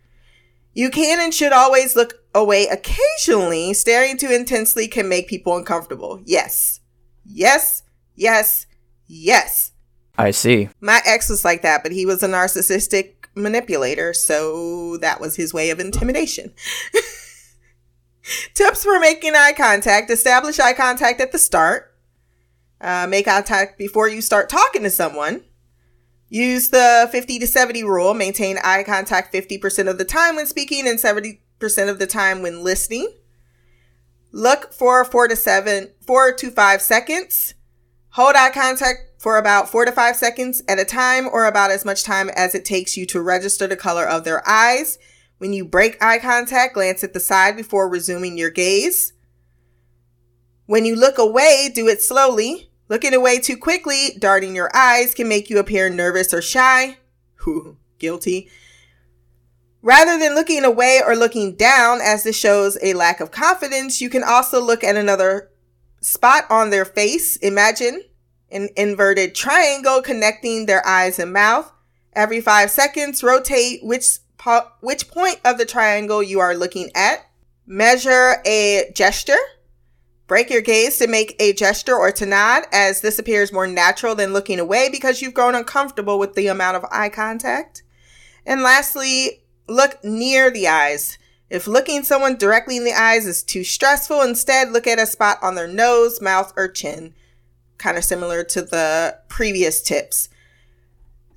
You 0.75 0.91
can 0.91 1.21
and 1.21 1.33
should 1.33 1.55
always 1.55 1.97
look 1.97 2.23
away 2.35 2.67
occasionally. 2.67 3.73
Staring 3.73 4.19
too 4.19 4.31
intensely 4.31 4.89
can 4.89 5.09
make 5.09 5.27
people 5.27 5.57
uncomfortable. 5.57 6.21
Yes. 6.27 6.81
Yes. 7.25 7.83
Yes. 8.15 8.67
Yes. 9.07 9.73
I 10.19 10.33
see. 10.33 10.69
My 10.83 11.01
ex 11.07 11.31
was 11.31 11.47
like 11.47 11.63
that, 11.63 11.83
but 11.83 11.93
he 11.93 12.05
was 12.05 12.23
a 12.23 12.29
narcissistic 12.29 13.15
manipulator, 13.35 14.13
so 14.13 14.99
that 14.99 15.19
was 15.19 15.37
his 15.37 15.55
way 15.55 15.71
of 15.71 15.81
intimidation. 15.81 16.53
Tips 18.55 18.85
for 18.85 18.99
making 18.99 19.35
eye 19.35 19.53
contact 19.57 20.11
establish 20.11 20.59
eye 20.59 20.73
contact 20.73 21.21
at 21.21 21.33
the 21.33 21.39
start. 21.39 21.95
Uh, 22.81 23.07
make 23.07 23.27
contact 23.27 23.79
before 23.79 24.09
you 24.09 24.21
start 24.21 24.49
talking 24.49 24.83
to 24.83 24.91
someone. 24.91 25.45
Use 26.29 26.71
the 26.71 27.09
50 27.13 27.39
to 27.39 27.47
70 27.47 27.85
rule. 27.85 28.15
Maintain 28.15 28.59
eye 28.65 28.83
contact 28.83 29.33
50% 29.33 29.89
of 29.89 29.99
the 29.99 30.05
time 30.05 30.37
when 30.37 30.47
speaking 30.47 30.89
and 30.89 30.99
70% 30.99 31.39
of 31.89 31.99
the 31.99 32.07
time 32.07 32.43
when 32.43 32.65
listening. 32.65 33.13
Look 34.33 34.73
for 34.73 35.05
four 35.05 35.29
to 35.29 35.37
seven, 35.37 35.91
four 36.05 36.33
to 36.33 36.51
five 36.51 36.83
seconds. 36.83 37.55
Hold 38.11 38.35
eye 38.35 38.51
contact 38.51 39.21
for 39.21 39.39
about 39.39 39.69
four 39.69 39.85
to 39.85 39.93
five 39.93 40.17
seconds 40.17 40.63
at 40.67 40.79
a 40.79 40.85
time 40.85 41.29
or 41.29 41.45
about 41.47 41.71
as 41.71 41.85
much 41.85 42.05
time 42.05 42.31
as 42.31 42.55
it 42.55 42.65
takes 42.65 42.97
you 42.97 43.07
to 43.07 43.21
register 43.21 43.67
the 43.67 43.77
color 43.77 44.07
of 44.07 44.25
their 44.25 44.47
eyes. 44.49 44.99
When 45.39 45.53
you 45.53 45.65
break 45.65 46.03
eye 46.03 46.19
contact, 46.19 46.75
glance 46.75 47.05
at 47.05 47.13
the 47.13 47.21
side 47.21 47.57
before 47.57 47.89
resuming 47.89 48.39
your 48.39 48.51
gaze. 48.51 49.13
When 50.67 50.85
you 50.85 50.97
look 50.97 51.19
away, 51.19 51.71
do 51.75 51.89
it 51.89 52.03
slowly. 52.03 52.71
Looking 52.89 53.15
away 53.15 53.41
too 53.41 53.57
quickly, 53.57 54.17
darting 54.19 54.55
your 54.55 54.71
eyes 54.75 55.15
can 55.15 55.29
make 55.29 55.51
you 55.51 55.59
appear 55.59 55.89
nervous 55.91 56.33
or 56.33 56.43
shy. 56.43 56.99
Guilty. 57.99 58.51
Rather 59.83 60.19
than 60.19 60.35
looking 60.35 60.65
away 60.65 61.03
or 61.07 61.15
looking 61.15 61.57
down, 61.57 62.01
as 62.01 62.25
this 62.25 62.37
shows 62.37 62.79
a 62.83 62.95
lack 62.95 63.21
of 63.21 63.31
confidence, 63.31 64.01
you 64.01 64.09
can 64.09 64.25
also 64.25 64.61
look 64.61 64.83
at 64.83 64.97
another 64.97 65.51
spot 66.01 66.45
on 66.49 66.71
their 66.71 66.87
face. 66.87 67.37
Imagine 67.37 68.03
an 68.51 68.71
inverted 68.77 69.35
triangle 69.35 70.01
connecting 70.01 70.65
their 70.65 70.87
eyes 70.87 71.19
and 71.19 71.33
mouth. 71.33 71.71
Every 72.15 72.41
five 72.41 72.71
seconds, 72.71 73.23
rotate 73.23 73.85
which, 73.85 74.21
po- 74.45 74.69
which 74.81 75.09
point 75.09 75.41
of 75.45 75.57
the 75.57 75.65
triangle 75.65 76.23
you 76.23 76.39
are 76.39 76.55
looking 76.55 76.91
at. 76.95 77.27
Measure 77.67 78.43
a 78.45 78.91
gesture. 78.95 79.39
Break 80.27 80.51
your 80.51 80.61
gaze 80.61 80.99
to 80.99 81.07
make 81.07 81.35
a 81.41 81.55
gesture 81.55 81.97
or 81.97 82.13
to 82.13 82.27
nod, 82.27 82.65
as 82.71 83.01
this 83.01 83.19
appears 83.19 83.53
more 83.53 83.67
natural 83.67 84.15
than 84.15 84.33
looking 84.33 84.61
away 84.61 84.89
because 84.91 85.21
you've 85.21 85.35
grown 85.35 85.55
uncomfortable 85.55 86.19
with 86.19 86.35
the 86.35 86.47
amount 86.47 86.77
of 86.77 86.85
eye 86.91 87.09
contact. 87.09 87.83
And 88.47 88.63
lastly, 88.63 89.45
look 89.67 90.03
near 90.05 90.51
the 90.51 90.69
eyes. 90.69 91.19
If 91.49 91.67
looking 91.67 92.03
someone 92.03 92.37
directly 92.37 92.77
in 92.77 92.85
the 92.85 92.93
eyes 92.93 93.27
is 93.27 93.43
too 93.43 93.65
stressful, 93.65 94.21
instead 94.23 94.73
look 94.73 94.87
at 94.87 94.99
a 94.99 95.07
spot 95.07 95.39
on 95.43 95.55
their 95.55 95.69
nose, 95.69 96.21
mouth, 96.21 96.53
or 96.57 96.69
chin 96.69 97.15
kind 97.79 97.99
of 97.99 98.05
similar 98.05 98.45
to 98.45 98.63
the 98.63 99.19
previous 99.29 99.83
tips. 99.83 100.29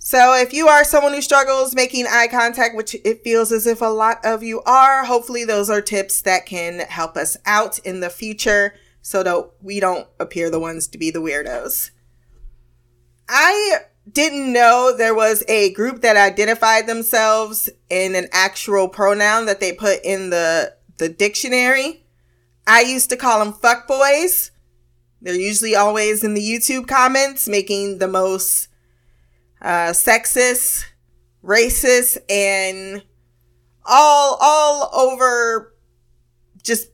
So 0.08 0.34
if 0.36 0.54
you 0.54 0.70
are 0.70 0.86
someone 0.86 1.14
who 1.14 1.22
struggles 1.22 1.76
making 1.76 2.06
eye 2.08 2.30
contact, 2.32 2.78
which 2.78 2.96
it 3.04 3.26
feels 3.26 3.52
as 3.52 3.68
if 3.68 3.82
a 3.82 3.88
lot 3.88 4.24
of 4.24 4.42
you 4.42 4.62
are, 4.62 5.04
hopefully 5.04 5.44
those 5.44 5.70
are 5.70 5.82
tips 5.82 6.22
that 6.22 6.46
can 6.46 6.80
help 6.88 7.18
us 7.18 7.36
out 7.46 7.78
in 7.80 8.00
the 8.00 8.10
future 8.10 8.76
so 9.02 9.22
that 9.22 9.50
we 9.62 9.82
don't 9.82 10.08
appear 10.18 10.50
the 10.50 10.62
ones 10.62 10.88
to 10.88 10.98
be 10.98 11.12
the 11.12 11.20
weirdos. 11.20 11.92
I 13.28 13.80
didn't 14.10 14.54
know 14.54 14.96
there 14.96 15.14
was 15.14 15.44
a 15.50 15.74
group 15.74 16.00
that 16.04 16.16
identified 16.16 16.88
themselves 16.88 17.70
in 17.90 18.16
an 18.16 18.30
actual 18.32 18.88
pronoun 18.88 19.46
that 19.48 19.60
they 19.60 19.74
put 19.74 20.00
in 20.06 20.30
the 20.30 20.74
the 21.00 21.10
dictionary. 21.10 22.06
I 22.66 22.80
used 22.80 23.10
to 23.10 23.18
call 23.18 23.44
them 23.44 23.52
fuckboys 23.52 24.52
they're 25.22 25.36
usually 25.36 25.76
always 25.76 26.24
in 26.24 26.34
the 26.34 26.42
YouTube 26.42 26.88
comments 26.88 27.48
making 27.48 27.98
the 27.98 28.08
most 28.08 28.67
uh, 29.62 29.92
sexist, 29.92 30.86
racist, 31.44 32.18
and 32.30 33.04
all 33.86 34.38
all 34.42 34.90
over 34.94 35.74
just 36.64 36.90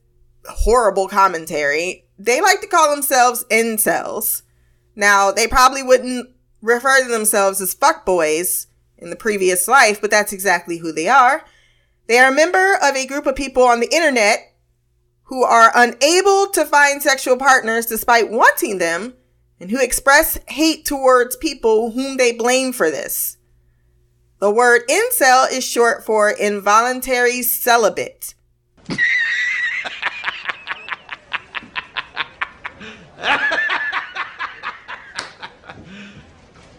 horrible 0.45 1.08
commentary. 1.08 2.06
They 2.19 2.41
like 2.41 2.62
to 2.62 2.67
call 2.67 2.93
themselves 2.93 3.43
incels. 3.49 4.43
Now, 4.95 5.32
they 5.32 5.47
probably 5.47 5.82
wouldn't 5.82 6.30
refer 6.62 7.04
to 7.04 7.10
themselves 7.10 7.60
as 7.60 7.76
fuckboys 7.76 8.67
in 8.97 9.10
the 9.10 9.15
previous 9.15 9.67
life, 9.67 9.99
but 9.99 10.12
that's 10.12 10.32
exactly 10.32 10.78
who 10.78 10.91
they 10.91 11.08
are. 11.08 11.43
They 12.08 12.19
are 12.19 12.32
a 12.32 12.36
member 12.36 12.76
of 12.82 12.95
a 12.95 13.08
group 13.08 13.26
of 13.26 13.36
people 13.36 13.63
on 13.63 13.80
the 13.80 13.93
internet 13.93 14.54
who 15.23 15.43
are 15.43 15.71
unable 15.73 16.47
to 16.52 16.65
find 16.65 17.02
sexual 17.02 17.38
partners 17.38 17.86
despite 17.86 18.30
wanting 18.30 18.78
them 18.78 19.15
and 19.59 19.71
who 19.71 19.79
express 19.79 20.37
hate 20.47 20.85
towards 20.85 21.35
people 21.35 21.91
whom 21.91 22.17
they 22.17 22.31
blame 22.31 22.73
for 22.73 22.89
this. 22.91 23.37
The 24.39 24.51
word 24.51 24.81
incel 24.89 25.51
is 25.51 25.63
short 25.63 26.05
for 26.05 26.29
involuntary 26.29 27.41
celibate. 27.41 28.35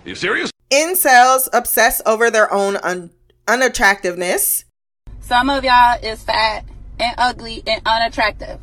You 0.05 0.15
serious? 0.15 0.51
Incels 0.71 1.49
obsess 1.55 2.03
over 2.05 2.31
their 2.31 2.53
own 2.53 2.77
un- 2.77 3.11
unattractiveness. 3.49 4.65
Some 5.21 5.49
of 5.49 5.65
y'all 5.65 5.99
is 6.03 6.23
fat 6.23 6.67
and 7.01 7.15
ugly 7.17 7.63
and 7.67 7.81
unattractive. 7.87 8.61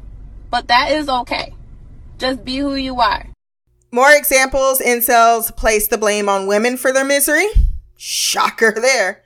But 0.51 0.67
that 0.67 0.91
is 0.91 1.09
okay. 1.09 1.55
Just 2.19 2.45
be 2.45 2.57
who 2.57 2.75
you 2.75 2.99
are. 2.99 3.30
More 3.91 4.11
examples 4.11 4.79
incels 4.79 5.55
place 5.55 5.87
the 5.87 5.97
blame 5.97 6.29
on 6.29 6.47
women 6.47 6.77
for 6.77 6.93
their 6.93 7.05
misery. 7.05 7.47
Shocker 7.97 8.71
there. 8.71 9.23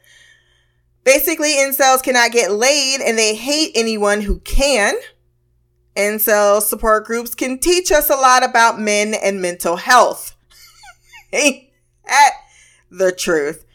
Basically, 1.03 1.53
incels 1.53 2.01
cannot 2.01 2.31
get 2.31 2.51
laid 2.51 2.99
and 2.99 3.17
they 3.17 3.35
hate 3.35 3.71
anyone 3.75 4.21
who 4.21 4.39
can. 4.39 4.95
Incel 5.95 6.61
support 6.61 7.05
groups 7.05 7.35
can 7.35 7.59
teach 7.59 7.91
us 7.91 8.09
a 8.09 8.15
lot 8.15 8.43
about 8.43 8.79
men 8.79 9.13
and 9.13 9.41
mental 9.41 9.75
health. 9.75 10.35
Ain't 11.31 11.69
that 12.07 12.31
the 12.89 13.11
truth? 13.11 13.65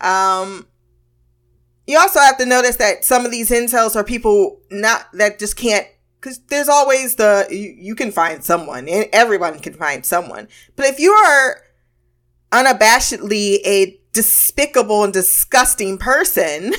Um, 0.00 0.66
you 1.86 1.98
also 1.98 2.20
have 2.20 2.38
to 2.38 2.46
notice 2.46 2.76
that 2.76 3.04
some 3.04 3.24
of 3.24 3.32
these 3.32 3.50
incels 3.50 3.96
are 3.96 4.04
people 4.04 4.60
not 4.70 5.06
that 5.14 5.40
just 5.40 5.56
can't 5.56 5.86
because 6.20 6.38
there's 6.48 6.68
always 6.68 7.16
the 7.16 7.46
you, 7.50 7.74
you 7.78 7.94
can 7.94 8.12
find 8.12 8.44
someone 8.44 8.88
and 8.88 9.06
everyone 9.12 9.58
can 9.58 9.74
find 9.74 10.04
someone 10.04 10.48
but 10.76 10.86
if 10.86 10.98
you 10.98 11.12
are 11.12 11.62
unabashedly 12.52 13.58
a 13.64 13.98
despicable 14.12 15.04
and 15.04 15.12
disgusting 15.12 15.96
person 15.96 16.72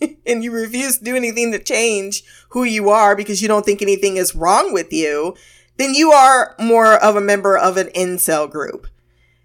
and 0.26 0.42
you 0.42 0.50
refuse 0.50 0.98
to 0.98 1.04
do 1.04 1.14
anything 1.14 1.52
to 1.52 1.58
change 1.58 2.22
who 2.50 2.64
you 2.64 2.88
are 2.88 3.14
because 3.14 3.42
you 3.42 3.48
don't 3.48 3.66
think 3.66 3.82
anything 3.82 4.16
is 4.16 4.34
wrong 4.34 4.72
with 4.72 4.92
you 4.92 5.34
then 5.78 5.94
you 5.94 6.10
are 6.10 6.54
more 6.58 6.94
of 7.02 7.16
a 7.16 7.20
member 7.20 7.56
of 7.56 7.76
an 7.76 7.86
incel 7.94 8.50
group. 8.50 8.88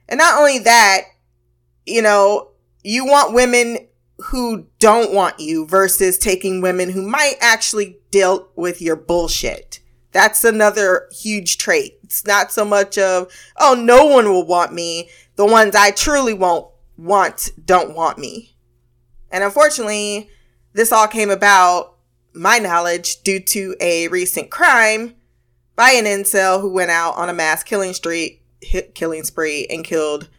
And 0.09 0.17
not 0.17 0.37
only 0.37 0.59
that, 0.59 1.03
you 1.85 2.01
know, 2.01 2.49
you 2.83 3.05
want 3.05 3.33
women 3.33 3.87
who 4.17 4.67
don't 4.79 5.13
want 5.13 5.39
you 5.39 5.65
versus 5.67 6.17
taking 6.17 6.61
women 6.61 6.91
who 6.91 7.01
might 7.01 7.35
actually 7.41 7.97
deal 8.11 8.49
with 8.55 8.81
your 8.81 8.95
bullshit. 8.95 9.79
That's 10.11 10.43
another 10.43 11.09
huge 11.11 11.57
trait. 11.57 11.97
It's 12.03 12.25
not 12.25 12.51
so 12.51 12.63
much 12.63 12.97
of, 12.97 13.31
oh, 13.57 13.73
no 13.73 14.05
one 14.05 14.25
will 14.29 14.45
want 14.45 14.71
me. 14.71 15.09
The 15.35 15.45
ones 15.45 15.75
I 15.75 15.91
truly 15.91 16.33
won't 16.33 16.67
want 16.97 17.51
don't 17.65 17.95
want 17.95 18.19
me. 18.19 18.55
And 19.31 19.43
unfortunately, 19.43 20.29
this 20.73 20.91
all 20.91 21.07
came 21.07 21.31
about, 21.31 21.95
my 22.33 22.59
knowledge, 22.59 23.23
due 23.23 23.39
to 23.39 23.75
a 23.79 24.07
recent 24.09 24.51
crime 24.51 25.15
by 25.75 25.91
an 25.91 26.05
incel 26.05 26.61
who 26.61 26.71
went 26.71 26.91
out 26.91 27.15
on 27.15 27.29
a 27.29 27.33
mass 27.33 27.63
killing 27.63 27.93
street, 27.93 28.43
killing 28.93 29.23
spree 29.23 29.65
and 29.69 29.83
killed 29.83 30.29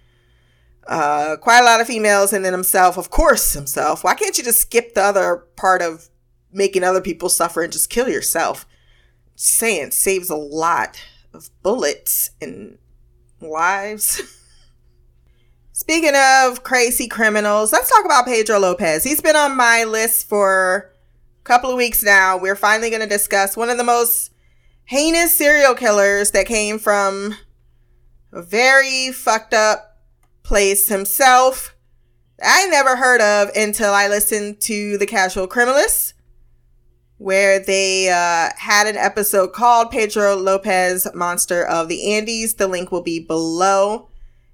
uh, 0.86 1.36
quite 1.36 1.60
a 1.60 1.64
lot 1.64 1.80
of 1.80 1.86
females 1.86 2.32
and 2.32 2.44
then 2.44 2.52
himself, 2.52 2.96
of 2.96 3.10
course, 3.10 3.52
himself. 3.52 4.04
Why 4.04 4.14
can't 4.14 4.36
you 4.36 4.44
just 4.44 4.60
skip 4.60 4.94
the 4.94 5.02
other 5.02 5.44
part 5.56 5.82
of 5.82 6.08
making 6.52 6.84
other 6.84 7.00
people 7.00 7.28
suffer 7.28 7.62
and 7.62 7.72
just 7.72 7.90
kill 7.90 8.08
yourself? 8.08 8.66
Just 9.36 9.50
saying, 9.50 9.90
saves 9.92 10.30
a 10.30 10.36
lot 10.36 11.00
of 11.32 11.50
bullets 11.62 12.30
and 12.40 12.78
lives. 13.40 14.22
Speaking 15.72 16.14
of 16.14 16.62
crazy 16.62 17.08
criminals, 17.08 17.72
let's 17.72 17.90
talk 17.90 18.04
about 18.04 18.26
Pedro 18.26 18.58
Lopez. 18.58 19.02
He's 19.02 19.20
been 19.20 19.36
on 19.36 19.56
my 19.56 19.82
list 19.84 20.28
for 20.28 20.92
a 21.40 21.44
couple 21.44 21.70
of 21.70 21.76
weeks 21.76 22.04
now. 22.04 22.38
We're 22.38 22.54
finally 22.54 22.90
going 22.90 23.02
to 23.02 23.08
discuss 23.08 23.56
one 23.56 23.70
of 23.70 23.76
the 23.76 23.84
most 23.84 24.30
heinous 24.84 25.36
serial 25.36 25.74
killers 25.74 26.30
that 26.30 26.46
came 26.46 26.78
from 26.78 27.36
a 28.32 28.42
very 28.42 29.10
fucked 29.10 29.54
up 29.54 29.93
place 30.44 30.88
himself. 30.88 31.74
I 32.40 32.68
never 32.68 32.96
heard 32.96 33.20
of 33.20 33.48
until 33.57 33.92
I 33.92 34.07
listened 34.07 34.61
to 34.62 34.98
The 34.98 35.07
Casual 35.07 35.48
Criminalist, 35.48 36.12
where 37.18 37.59
they 37.59 38.09
uh, 38.11 38.50
had 38.57 38.87
an 38.87 38.96
episode 38.96 39.52
called 39.52 39.90
Pedro 39.90 40.37
Lopez 40.37 41.09
Monster 41.14 41.66
of 41.66 41.88
the 41.88 42.14
Andes. 42.14 42.54
The 42.54 42.68
link 42.68 42.92
will 42.92 43.02
be 43.02 43.18
below 43.18 44.11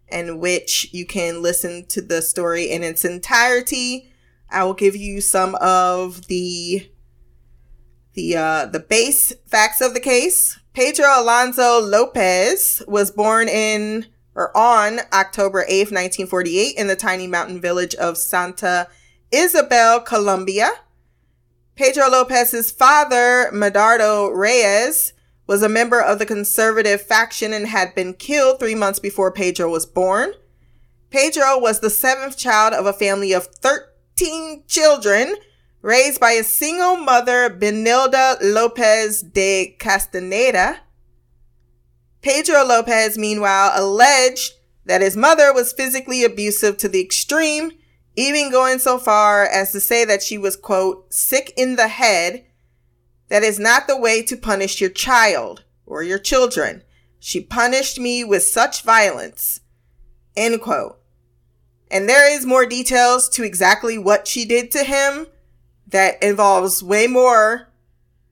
in 0.09 0.39
which 0.39 0.89
you 0.93 1.05
can 1.07 1.43
listen 1.43 1.87
to 1.87 2.01
the 2.01 2.23
story 2.23 2.71
in 2.71 2.83
its 2.83 3.05
entirety. 3.05 4.13
I 4.51 4.65
will 4.65 4.75
give 4.75 4.97
you 4.97 5.21
some 5.21 5.55
of 5.57 6.27
the 6.27 6.91
the 8.15 8.37
uh, 8.37 8.67
the 8.67 8.81
base 8.81 9.33
facts 9.47 9.81
of 9.81 9.95
the 9.95 10.01
case. 10.01 10.59
Pedro 10.73 11.07
Alonso 11.17 11.81
Lopez 11.81 12.83
was 12.87 13.11
born 13.11 13.49
in 13.49 14.07
or 14.35 14.57
on 14.57 15.01
October 15.13 15.65
8th, 15.65 15.93
1948 15.93 16.77
in 16.77 16.87
the 16.87 16.97
tiny 16.97 17.27
mountain 17.27 17.61
village 17.61 17.95
of 17.97 18.17
Santa 18.17 18.89
Isabel, 19.33 20.01
Colombia. 20.01 20.71
Pedro 21.77 22.09
Lopez's 22.09 22.71
father, 22.71 23.51
Medardo 23.53 24.31
Reyes, 24.35 25.13
was 25.47 25.63
a 25.63 25.69
member 25.69 26.01
of 26.01 26.19
the 26.19 26.27
conservative 26.27 27.03
faction 27.03 27.53
and 27.53 27.67
had 27.67 27.95
been 27.95 28.15
killed 28.15 28.61
three 28.61 28.75
months 28.75 28.99
before 28.99 29.33
Pedro 29.33 29.71
was 29.71 29.87
born. 29.87 30.33
Pedro 31.11 31.59
was 31.59 31.81
the 31.81 31.91
seventh 31.91 32.37
child 32.37 32.73
of 32.73 32.87
a 32.87 32.93
family 32.93 33.33
of 33.33 33.47
13 33.47 34.63
children 34.69 35.35
raised 35.83 36.21
by 36.21 36.33
a 36.33 36.45
single 36.45 36.97
mother, 36.97 37.51
Benilda 37.51 38.37
Lopez 38.41 39.23
de 39.23 39.75
Castaneda. 39.79 40.81
Pedro 42.23 42.65
Lopez, 42.65 43.17
meanwhile, 43.17 43.73
alleged 43.75 44.53
that 44.85 45.01
his 45.01 45.17
mother 45.17 45.53
was 45.53 45.73
physically 45.73 46.25
abusive 46.25 46.77
to 46.79 46.89
the 46.89 47.01
extreme, 47.01 47.73
even 48.17 48.51
going 48.51 48.79
so 48.79 48.99
far 48.99 49.45
as 49.45 49.73
to 49.73 49.81
say 49.81 50.05
that 50.05 50.23
she 50.23 50.37
was, 50.37 50.57
quote, 50.57 51.13
sick 51.13 51.53
in 51.57 51.77
the 51.77 51.89
head 51.89 52.45
that 53.29 53.43
is 53.43 53.59
not 53.59 53.87
the 53.87 53.97
way 53.97 54.23
to 54.23 54.37
punish 54.37 54.81
your 54.81 54.91
child 54.91 55.65
or 55.87 56.03
your 56.03 56.19
children. 56.19 56.83
She 57.19 57.41
punished 57.41 57.99
me 57.99 58.25
with 58.25 58.43
such 58.43 58.83
violence. 58.83 59.61
End 60.37 60.61
quote. 60.61 60.99
And 61.91 62.09
there 62.09 62.33
is 62.33 62.47
more 62.47 62.67
details 62.67 63.29
to 63.31 63.45
exactly 63.45 63.99
what 63.99 64.29
she 64.29 64.45
did 64.45 64.71
to 64.73 64.85
him 64.85 65.27
that 65.87 66.23
involves 66.23 66.83
way 66.83 67.07
more 67.07 67.69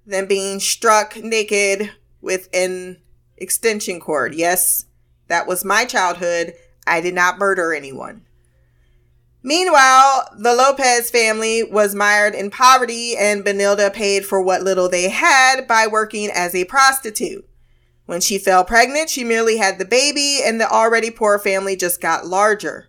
than 0.07 0.27
being 0.27 0.61
struck 0.61 1.17
naked 1.17 1.91
with 2.21 2.49
an 2.53 2.99
extension 3.41 4.01
cord. 4.01 4.35
Yes, 4.35 4.87
that 5.29 5.47
was 5.47 5.65
my 5.65 5.85
childhood. 5.85 6.55
I 6.87 7.01
did 7.01 7.15
not 7.15 7.39
murder 7.39 7.73
anyone. 7.73 8.23
Meanwhile, 9.43 10.29
the 10.37 10.55
Lopez 10.55 11.11
family 11.11 11.63
was 11.63 11.95
mired 11.95 12.35
in 12.35 12.51
poverty 12.51 13.17
and 13.17 13.45
Benilda 13.45 13.93
paid 13.93 14.27
for 14.27 14.43
what 14.43 14.63
little 14.63 14.89
they 14.89 15.09
had 15.09 15.69
by 15.69 15.87
working 15.87 16.31
as 16.31 16.55
a 16.55 16.65
prostitute. 16.65 17.49
When 18.07 18.21
she 18.21 18.39
fell 18.39 18.65
pregnant, 18.65 19.11
she 19.11 19.23
merely 19.23 19.59
had 19.59 19.79
the 19.79 19.85
baby 19.85 20.41
and 20.45 20.61
the 20.61 20.69
already 20.69 21.11
poor 21.11 21.39
family 21.39 21.77
just 21.77 22.01
got 22.01 22.27
larger. 22.27 22.89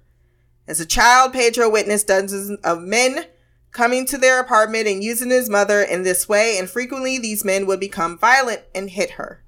As 0.68 0.80
a 0.80 0.86
child, 0.86 1.34
Pedro 1.34 1.70
witnessed 1.70 2.08
dozens 2.08 2.58
of 2.62 2.82
men 2.82 3.26
coming 3.72 4.06
to 4.06 4.18
their 4.18 4.40
apartment 4.40 4.88
and 4.88 5.04
using 5.04 5.30
his 5.30 5.50
mother 5.50 5.82
in 5.82 6.04
this 6.04 6.28
way, 6.28 6.58
and 6.58 6.70
frequently 6.70 7.18
these 7.20 7.46
men 7.46 7.66
would 7.68 7.80
become 7.80 8.18
violent 8.18 8.62
and 8.74 8.90
hit 8.90 9.12
her. 9.12 9.44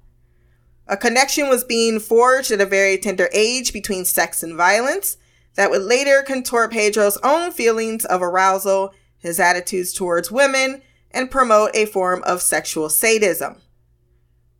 A 0.86 0.96
connection 0.96 1.48
was 1.48 1.64
being 1.64 2.00
forged 2.00 2.50
at 2.50 2.60
a 2.60 2.66
very 2.66 2.98
tender 2.98 3.28
age 3.32 3.72
between 3.72 4.04
sex 4.04 4.42
and 4.42 4.56
violence, 4.56 5.16
that 5.54 5.70
would 5.70 5.82
later 5.82 6.22
contort 6.22 6.72
Pedro's 6.72 7.18
own 7.22 7.52
feelings 7.52 8.04
of 8.04 8.22
arousal, 8.22 8.94
his 9.18 9.38
attitudes 9.38 9.92
towards 9.92 10.30
women, 10.30 10.82
and 11.10 11.30
promote 11.30 11.70
a 11.74 11.86
form 11.86 12.22
of 12.24 12.42
sexual 12.42 12.88
sadism. 12.88 13.56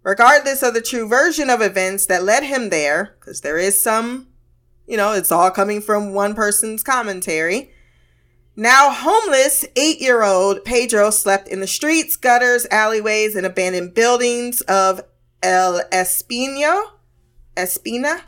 Regardless 0.03 0.63
of 0.63 0.75
the 0.75 0.83
true 0.83 1.09
version 1.09 1.49
of 1.49 1.63
events 1.63 2.07
that 2.07 2.25
led 2.25 2.43
him 2.43 2.69
there, 2.69 3.17
because 3.19 3.41
there 3.41 3.59
is 3.59 3.81
some, 3.81 4.29
you 4.87 4.97
know, 4.97 5.13
it's 5.13 5.33
all 5.33 5.51
coming 5.51 5.81
from 5.81 6.13
one 6.13 6.35
person's 6.35 6.83
commentary. 6.83 7.71
Now 8.55 8.91
homeless 8.91 9.65
eight 9.77 10.01
year 10.01 10.23
old 10.23 10.65
Pedro 10.65 11.11
slept 11.11 11.49
in 11.49 11.61
the 11.61 11.67
streets, 11.67 12.17
gutters, 12.17 12.67
alleyways, 12.71 13.35
and 13.35 13.47
abandoned 13.47 13.95
buildings 13.95 14.61
of 14.63 15.01
El 15.43 15.83
Espino, 15.91 16.93
Espina, 17.57 18.23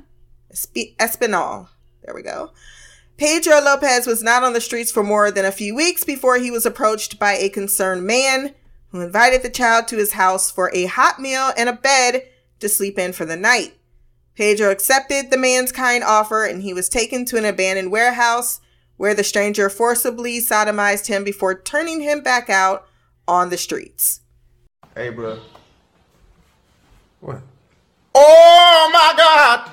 Esp- 0.53 0.97
Espinal, 0.97 1.69
there 2.03 2.15
we 2.15 2.23
go. 2.23 2.53
Pedro 3.17 3.61
Lopez 3.61 4.07
was 4.07 4.23
not 4.23 4.43
on 4.43 4.53
the 4.53 4.61
streets 4.61 4.91
for 4.91 5.05
more 5.05 5.31
than 5.31 5.45
a 5.45 5.53
few 5.53 5.75
weeks 5.75 6.03
before 6.05 6.39
he 6.39 6.51
was 6.51 6.67
approached 6.67 7.19
by 7.19 7.35
a 7.35 7.49
concerned 7.49 8.05
man 8.05 8.55
who 8.89 9.01
invited 9.01 9.43
the 9.43 9.51
child 9.51 9.87
to 9.89 9.97
his 9.97 10.13
house 10.13 10.51
for 10.51 10.71
a 10.75 10.87
hot 10.87 11.21
meal 11.21 11.53
and 11.57 11.69
a 11.69 11.73
bed 11.73 12.25
to 12.59 12.69
sleep 12.69 12.99
in 12.99 13.13
for 13.13 13.25
the 13.25 13.37
night. 13.37 13.75
Pedro 14.35 14.71
accepted 14.71 15.31
the 15.31 15.37
man's 15.37 15.71
kind 15.71 16.03
offer 16.03 16.45
and 16.45 16.63
he 16.63 16.75
was 16.75 16.89
taken 16.89 17.25
to 17.25 17.37
an 17.37 17.45
abandoned 17.45 17.93
warehouse 17.93 18.61
where 18.97 19.15
the 19.15 19.25
stranger 19.25 19.69
forcibly 19.69 20.39
sodomized 20.39 21.07
him 21.07 21.23
before 21.23 21.61
turning 21.61 22.01
him 22.01 22.21
back 22.21 22.51
out 22.51 22.87
on 23.29 23.51
the 23.51 23.57
streets. 23.57 24.21
Hey, 24.95 25.11
bro. 25.11 25.41
What? 27.25 27.41
Oh 28.15 28.91
my 28.93 29.15
God! 29.17 29.71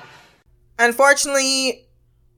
Unfortunately, 0.78 1.86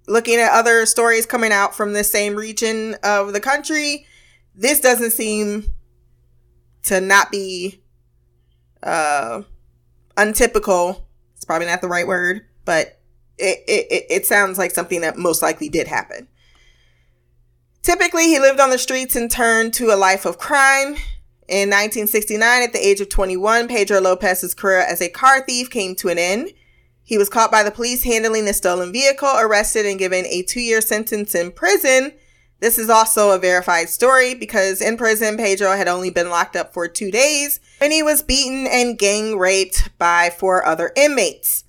looking 0.09 0.41
at 0.41 0.51
other 0.51 0.87
stories 0.87 1.25
coming 1.25 1.53
out 1.53 1.73
from 1.73 1.93
the 1.93 2.03
same 2.03 2.35
region 2.35 2.97
of 3.05 3.33
the 3.33 3.39
country, 3.39 4.07
this 4.57 4.81
doesn't 4.81 5.13
seem 5.13 5.73
to 6.83 7.01
not 7.01 7.31
be 7.31 7.81
uh, 8.83 9.43
untypical. 10.17 11.07
It's 11.37 11.45
probably 11.45 11.69
not 11.69 11.81
the 11.81 11.89
right 11.89 12.09
word, 12.09 12.45
but 12.65 13.01
it, 13.39 13.61
it, 13.69 14.07
it 14.11 14.27
sounds 14.27 14.59
like 14.59 14.73
something 14.73 15.01
that 15.03 15.17
most 15.17 15.43
likely 15.43 15.69
did 15.69 15.87
happen. 15.87 16.27
Typically, 17.83 18.25
he 18.25 18.41
lived 18.41 18.59
on 18.59 18.71
the 18.71 18.79
streets 18.79 19.15
and 19.15 19.31
turned 19.31 19.75
to 19.75 19.95
a 19.95 19.97
life 19.97 20.27
of 20.27 20.39
crime. 20.39 20.97
In 21.47 21.69
1969, 21.69 22.63
at 22.63 22.73
the 22.73 22.87
age 22.87 23.01
of 23.01 23.11
21, 23.11 23.69
Pedro 23.69 24.01
Lopez's 24.01 24.55
career 24.55 24.81
as 24.81 25.03
a 25.03 25.11
car 25.11 25.43
thief 25.43 25.69
came 25.69 25.95
to 25.97 26.09
an 26.09 26.19
end. 26.19 26.53
He 27.03 27.19
was 27.19 27.29
caught 27.29 27.53
by 27.53 27.63
the 27.63 27.71
police 27.71 28.05
handling 28.05 28.49
a 28.49 28.55
stolen 28.55 28.93
vehicle, 28.93 29.29
arrested, 29.39 29.85
and 29.85 29.99
given 29.99 30.25
a 30.25 30.43
two 30.43 30.61
year 30.61 30.81
sentence 30.81 31.35
in 31.35 31.53
prison. 31.53 32.13
This 32.61 32.79
is 32.79 32.89
also 32.89 33.31
a 33.33 33.39
verified 33.39 33.91
story 33.91 34.35
because 34.35 34.81
in 34.81 34.97
prison, 34.97 35.37
Pedro 35.37 35.77
had 35.77 35.87
only 35.87 36.09
been 36.09 36.31
locked 36.31 36.57
up 36.57 36.73
for 36.73 36.89
two 36.89 37.11
days 37.11 37.61
and 37.79 37.93
he 37.93 38.03
was 38.03 38.23
beaten 38.23 38.67
and 38.67 38.99
gang 38.99 39.37
raped 39.37 39.91
by 39.99 40.31
four 40.31 40.65
other 40.65 40.91
inmates. 40.97 41.65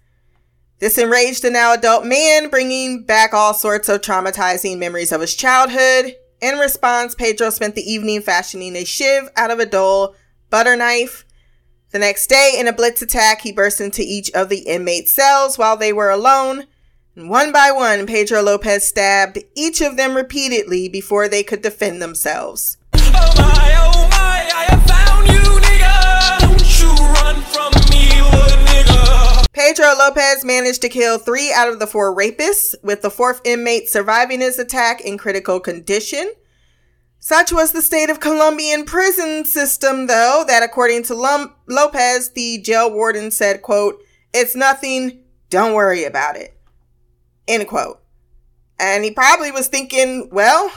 This 0.80 0.98
enraged 0.98 1.42
the 1.42 1.50
now 1.50 1.74
adult 1.74 2.06
man, 2.06 2.50
bringing 2.50 3.04
back 3.04 3.34
all 3.34 3.54
sorts 3.54 3.90
of 3.90 4.02
traumatizing 4.02 4.78
memories 4.78 5.12
of 5.12 5.20
his 5.20 5.36
childhood. 5.36 6.16
In 6.46 6.60
response, 6.60 7.16
Pedro 7.16 7.50
spent 7.50 7.74
the 7.74 7.92
evening 7.92 8.22
fashioning 8.22 8.76
a 8.76 8.86
shiv 8.86 9.30
out 9.36 9.50
of 9.50 9.58
a 9.58 9.66
dull 9.66 10.14
butter 10.52 10.76
knife 10.76 11.26
The 11.90 11.98
next 11.98 12.28
day, 12.28 12.54
in 12.60 12.68
a 12.68 12.72
blitz 12.72 13.02
attack, 13.02 13.42
he 13.42 13.52
burst 13.52 13.82
into 13.82 14.04
each 14.04 14.30
of 14.30 14.50
the 14.50 14.60
inmate 14.60 15.10
cells 15.10 15.58
while 15.58 15.76
they 15.76 15.92
were 15.92 16.12
alone. 16.12 16.66
And 17.16 17.32
one 17.32 17.52
by 17.52 17.72
one, 17.72 18.06
Pedro 18.06 18.44
Lopez 18.44 18.86
stabbed 18.86 19.40
each 19.56 19.82
of 19.82 19.98
them 19.98 20.16
repeatedly 20.16 20.88
before 20.88 21.28
they 21.28 21.42
could 21.42 21.64
defend 21.64 22.00
themselves. 22.00 22.78
Oh 22.94 23.34
my, 23.40 23.74
oh 23.80 24.08
my, 24.12 24.95
Pedro 29.56 29.94
Lopez 29.98 30.44
managed 30.44 30.82
to 30.82 30.90
kill 30.90 31.18
three 31.18 31.54
out 31.54 31.70
of 31.70 31.80
the 31.80 31.88
four 31.88 32.14
rapists, 32.14 32.76
with 32.84 33.02
the 33.02 33.10
fourth 33.10 33.40
inmate 33.46 33.88
surviving 33.88 34.42
his 34.42 34.60
attack 34.60 35.00
in 35.00 35.18
critical 35.18 35.62
condition. 35.62 36.34
Such 37.20 37.54
was 37.54 37.72
the 37.72 37.82
state 37.82 38.10
of 38.10 38.20
Colombian 38.20 38.84
prison 38.84 39.46
system, 39.46 40.08
though, 40.08 40.44
that 40.46 40.62
according 40.62 41.04
to 41.04 41.48
Lopez, 41.68 42.32
the 42.32 42.58
jail 42.58 42.92
warden 42.92 43.32
said, 43.32 43.62
quote, 43.62 44.04
it's 44.34 44.58
nothing, 44.58 45.24
don't 45.50 45.74
worry 45.74 46.04
about 46.04 46.36
it, 46.36 46.60
end 47.48 47.66
quote. 47.70 48.04
And 48.78 49.06
he 49.06 49.12
probably 49.12 49.52
was 49.52 49.70
thinking, 49.70 50.28
well, 50.34 50.70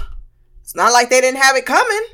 it's 0.62 0.77
not 0.77 0.93
like 0.93 1.11
they 1.11 1.21
didn't 1.21 1.43
have 1.43 1.57
it 1.57 1.67
coming, 1.67 2.05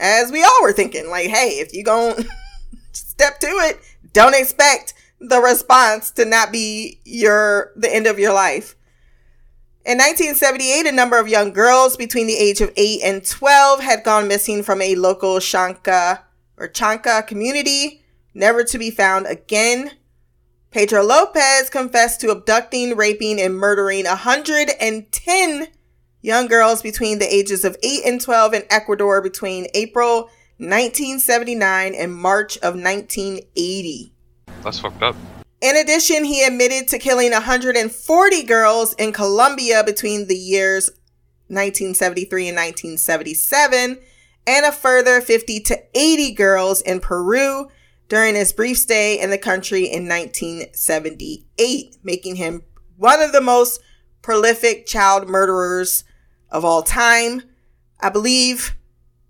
as 0.00 0.32
we 0.32 0.42
all 0.42 0.62
were 0.62 0.72
thinking, 0.72 1.08
like, 1.08 1.28
hey, 1.28 1.60
if 1.60 1.72
you 1.72 1.84
gon' 1.84 2.24
step 2.92 3.38
to 3.38 3.46
it, 3.46 3.80
don't 4.12 4.34
expect 4.34 4.94
the 5.20 5.40
response 5.40 6.10
to 6.12 6.24
not 6.24 6.50
be 6.50 7.00
your 7.04 7.72
the 7.76 7.94
end 7.94 8.06
of 8.06 8.18
your 8.18 8.32
life. 8.32 8.74
In 9.84 9.96
1978, 9.96 10.86
a 10.86 10.92
number 10.92 11.18
of 11.18 11.28
young 11.28 11.52
girls 11.52 11.96
between 11.96 12.26
the 12.26 12.36
age 12.36 12.60
of 12.60 12.72
8 12.76 13.00
and 13.02 13.24
12 13.24 13.80
had 13.80 14.04
gone 14.04 14.28
missing 14.28 14.62
from 14.62 14.82
a 14.82 14.94
local 14.94 15.36
Shanka 15.36 16.20
or 16.58 16.68
Chanka 16.68 17.26
community, 17.26 18.02
never 18.34 18.62
to 18.64 18.78
be 18.78 18.90
found 18.90 19.26
again. 19.26 19.92
Pedro 20.70 21.02
Lopez 21.02 21.70
confessed 21.70 22.20
to 22.20 22.30
abducting, 22.30 22.94
raping, 22.94 23.40
and 23.40 23.54
murdering 23.54 24.04
110 24.04 25.68
young 26.20 26.46
girls 26.46 26.82
between 26.82 27.18
the 27.18 27.34
ages 27.34 27.64
of 27.64 27.76
8 27.82 28.02
and 28.04 28.20
12 28.20 28.54
in 28.54 28.62
Ecuador 28.70 29.22
between 29.22 29.66
April 29.74 30.30
1979 30.58 31.94
and 31.94 32.14
March 32.14 32.56
of 32.58 32.74
1980. 32.74 34.12
That's 34.62 34.78
fucked 34.78 35.02
up. 35.02 35.16
In 35.60 35.76
addition, 35.76 36.24
he 36.24 36.44
admitted 36.44 36.88
to 36.88 36.98
killing 36.98 37.32
140 37.32 38.42
girls 38.44 38.94
in 38.94 39.12
Colombia 39.12 39.84
between 39.84 40.26
the 40.26 40.36
years 40.36 40.88
1973 41.48 42.48
and 42.48 42.56
1977, 42.56 43.98
and 44.46 44.66
a 44.66 44.72
further 44.72 45.20
50 45.20 45.60
to 45.60 45.82
80 45.94 46.32
girls 46.32 46.80
in 46.80 47.00
Peru 47.00 47.68
during 48.08 48.34
his 48.34 48.52
brief 48.52 48.78
stay 48.78 49.20
in 49.20 49.30
the 49.30 49.38
country 49.38 49.84
in 49.84 50.08
1978, 50.08 51.98
making 52.02 52.36
him 52.36 52.62
one 52.96 53.20
of 53.20 53.32
the 53.32 53.40
most 53.40 53.80
prolific 54.22 54.86
child 54.86 55.28
murderers 55.28 56.04
of 56.50 56.64
all 56.64 56.82
time. 56.82 57.42
I 58.00 58.08
believe 58.08 58.76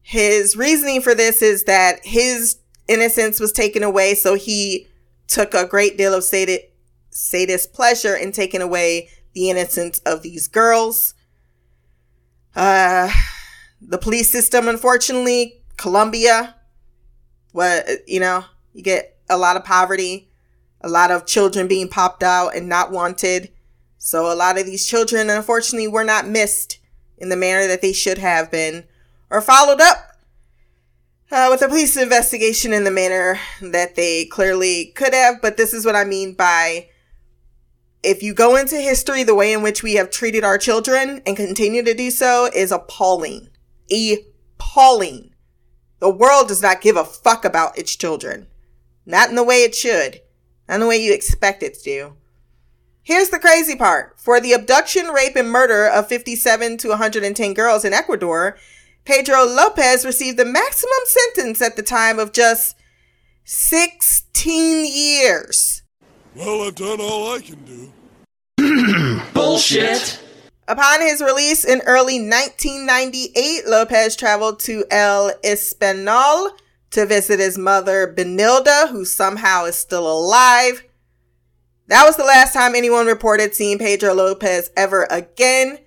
his 0.02 0.56
reasoning 0.56 1.00
for 1.02 1.14
this 1.14 1.42
is 1.42 1.64
that 1.64 2.00
his 2.04 2.58
innocence 2.88 3.40
was 3.40 3.52
taken 3.52 3.82
away, 3.82 4.14
so 4.14 4.34
he 4.34 4.86
took 5.30 5.54
a 5.54 5.66
great 5.66 5.96
deal 5.96 6.12
of 6.12 6.24
sadist, 6.24 6.64
sadist 7.10 7.72
pleasure 7.72 8.14
in 8.14 8.32
taking 8.32 8.60
away 8.60 9.08
the 9.32 9.48
innocence 9.48 10.00
of 10.00 10.22
these 10.22 10.48
girls. 10.48 11.14
Uh, 12.54 13.10
the 13.80 13.96
police 13.96 14.28
system, 14.28 14.68
unfortunately, 14.68 15.62
Colombia, 15.76 16.56
what, 17.52 17.86
you 18.06 18.20
know, 18.20 18.44
you 18.74 18.82
get 18.82 19.18
a 19.28 19.38
lot 19.38 19.56
of 19.56 19.64
poverty, 19.64 20.28
a 20.80 20.88
lot 20.88 21.10
of 21.10 21.26
children 21.26 21.68
being 21.68 21.88
popped 21.88 22.22
out 22.22 22.54
and 22.54 22.68
not 22.68 22.90
wanted. 22.90 23.50
So 23.98 24.32
a 24.32 24.34
lot 24.34 24.58
of 24.58 24.66
these 24.66 24.86
children, 24.86 25.30
unfortunately, 25.30 25.88
were 25.88 26.04
not 26.04 26.26
missed 26.26 26.78
in 27.18 27.28
the 27.28 27.36
manner 27.36 27.66
that 27.68 27.82
they 27.82 27.92
should 27.92 28.18
have 28.18 28.50
been 28.50 28.84
or 29.30 29.40
followed 29.40 29.80
up 29.80 30.09
uh, 31.30 31.48
with 31.50 31.62
a 31.62 31.68
police 31.68 31.96
investigation 31.96 32.72
in 32.72 32.84
the 32.84 32.90
manner 32.90 33.38
that 33.62 33.94
they 33.94 34.24
clearly 34.26 34.92
could 34.96 35.14
have. 35.14 35.40
But 35.40 35.56
this 35.56 35.72
is 35.72 35.84
what 35.84 35.96
I 35.96 36.04
mean 36.04 36.34
by 36.34 36.88
if 38.02 38.22
you 38.22 38.34
go 38.34 38.56
into 38.56 38.76
history, 38.76 39.22
the 39.22 39.34
way 39.34 39.52
in 39.52 39.62
which 39.62 39.82
we 39.82 39.94
have 39.94 40.10
treated 40.10 40.44
our 40.44 40.58
children 40.58 41.22
and 41.26 41.36
continue 41.36 41.82
to 41.84 41.94
do 41.94 42.10
so 42.10 42.48
is 42.54 42.72
appalling. 42.72 43.48
Appalling. 43.90 45.34
The 45.98 46.10
world 46.10 46.48
does 46.48 46.62
not 46.62 46.80
give 46.80 46.96
a 46.96 47.04
fuck 47.04 47.44
about 47.44 47.76
its 47.76 47.94
children. 47.94 48.46
Not 49.04 49.28
in 49.28 49.34
the 49.34 49.44
way 49.44 49.64
it 49.64 49.74
should. 49.74 50.20
Not 50.68 50.76
in 50.76 50.80
the 50.80 50.86
way 50.86 50.96
you 50.96 51.12
expect 51.12 51.62
it 51.62 51.76
to. 51.84 52.16
Here's 53.02 53.28
the 53.28 53.38
crazy 53.38 53.76
part. 53.76 54.18
For 54.18 54.40
the 54.40 54.52
abduction, 54.52 55.08
rape, 55.08 55.36
and 55.36 55.50
murder 55.50 55.86
of 55.86 56.06
57 56.06 56.78
to 56.78 56.88
110 56.88 57.54
girls 57.54 57.84
in 57.84 57.92
Ecuador, 57.92 58.56
Pedro 59.04 59.44
Lopez 59.44 60.04
received 60.04 60.38
the 60.38 60.44
maximum 60.44 60.90
sentence 61.06 61.62
at 61.62 61.76
the 61.76 61.82
time 61.82 62.18
of 62.18 62.32
just 62.32 62.76
16 63.44 64.86
years. 64.86 65.82
Well, 66.34 66.62
I've 66.62 66.74
done 66.74 67.00
all 67.00 67.32
I 67.32 67.40
can 67.40 67.64
do. 67.64 69.20
Bullshit. 69.34 70.20
Upon 70.68 71.00
his 71.00 71.20
release 71.20 71.64
in 71.64 71.80
early 71.86 72.20
1998, 72.20 73.66
Lopez 73.66 74.14
traveled 74.14 74.60
to 74.60 74.84
El 74.90 75.32
Espanol 75.42 76.52
to 76.90 77.06
visit 77.06 77.40
his 77.40 77.58
mother, 77.58 78.14
Benilda, 78.16 78.88
who 78.90 79.04
somehow 79.04 79.64
is 79.64 79.74
still 79.74 80.10
alive. 80.10 80.84
That 81.88 82.04
was 82.04 82.16
the 82.16 82.24
last 82.24 82.52
time 82.52 82.76
anyone 82.76 83.06
reported 83.06 83.54
seeing 83.54 83.78
Pedro 83.78 84.14
Lopez 84.14 84.70
ever 84.76 85.08
again. 85.10 85.78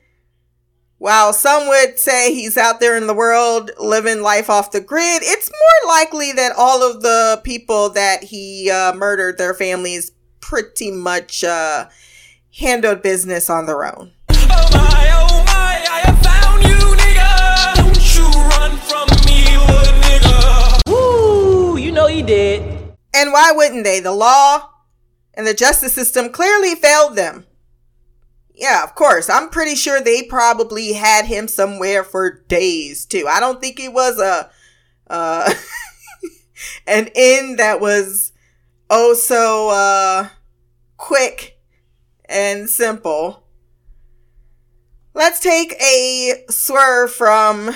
While 1.03 1.33
some 1.33 1.67
would 1.67 1.99
say 1.99 2.33
he's 2.33 2.55
out 2.57 2.79
there 2.79 2.95
in 2.95 3.07
the 3.07 3.13
world 3.13 3.71
living 3.77 4.21
life 4.21 4.49
off 4.49 4.71
the 4.71 4.79
grid, 4.79 5.21
it's 5.21 5.51
more 5.51 5.93
likely 5.93 6.31
that 6.31 6.53
all 6.55 6.81
of 6.81 7.01
the 7.01 7.41
people 7.43 7.89
that 7.89 8.23
he 8.23 8.71
uh, 8.71 8.93
murdered, 8.93 9.37
their 9.37 9.53
families, 9.53 10.13
pretty 10.39 10.91
much 10.91 11.43
uh, 11.43 11.89
handled 12.57 13.01
business 13.01 13.49
on 13.49 13.65
their 13.65 13.83
own. 13.83 14.13
Oh 14.29 14.69
my, 14.71 15.09
oh 15.11 15.43
my, 15.45 15.85
I 15.91 15.99
have 16.05 16.19
found 16.23 16.63
you, 16.63 16.77
nigga. 16.95 17.75
Don't 17.75 18.15
you 18.15 18.23
run 18.51 18.77
from 18.77 19.09
me, 19.25 19.57
little 19.57 19.99
nigga. 20.03 20.89
Woo, 20.89 21.75
you 21.75 21.91
know 21.91 22.07
you 22.07 22.23
did. 22.23 22.61
And 23.13 23.33
why 23.33 23.51
wouldn't 23.51 23.83
they? 23.83 23.99
The 23.99 24.13
law 24.13 24.69
and 25.33 25.45
the 25.45 25.53
justice 25.53 25.91
system 25.91 26.29
clearly 26.29 26.75
failed 26.75 27.17
them. 27.17 27.45
Yeah, 28.53 28.83
of 28.83 28.95
course. 28.95 29.29
I'm 29.29 29.49
pretty 29.49 29.75
sure 29.75 29.99
they 30.01 30.23
probably 30.23 30.93
had 30.93 31.25
him 31.25 31.47
somewhere 31.47 32.03
for 32.03 32.43
days 32.47 33.05
too. 33.05 33.27
I 33.27 33.39
don't 33.39 33.59
think 33.59 33.79
it 33.79 33.91
was 33.93 34.19
a 34.19 34.49
uh 35.09 35.53
an 36.87 37.09
end 37.15 37.59
that 37.59 37.79
was 37.81 38.31
oh 38.89 39.13
so 39.13 39.69
uh 39.69 40.29
quick 40.97 41.57
and 42.25 42.69
simple. 42.69 43.43
Let's 45.13 45.39
take 45.39 45.73
a 45.81 46.43
swerve 46.49 47.11
from 47.11 47.71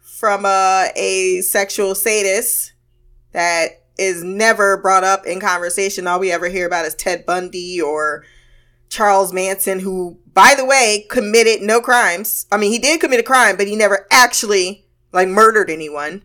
from 0.00 0.44
uh, 0.44 0.86
a 0.96 1.40
sexual 1.42 1.94
sadist 1.94 2.72
that 3.32 3.84
is 3.98 4.24
never 4.24 4.76
brought 4.78 5.04
up 5.04 5.26
in 5.26 5.40
conversation. 5.40 6.06
All 6.06 6.18
we 6.20 6.32
ever 6.32 6.48
hear 6.48 6.66
about 6.66 6.86
is 6.86 6.94
Ted 6.94 7.26
Bundy 7.26 7.80
or 7.80 8.24
Charles 8.88 9.32
Manson, 9.32 9.80
who, 9.80 10.18
by 10.32 10.54
the 10.56 10.64
way, 10.64 11.06
committed 11.10 11.62
no 11.62 11.80
crimes. 11.80 12.46
I 12.52 12.56
mean, 12.56 12.72
he 12.72 12.78
did 12.78 13.00
commit 13.00 13.20
a 13.20 13.24
crime, 13.24 13.56
but 13.56 13.66
he 13.66 13.76
never 13.76 14.06
actually 14.10 14.86
like 15.12 15.28
murdered 15.28 15.70
anyone. 15.70 16.22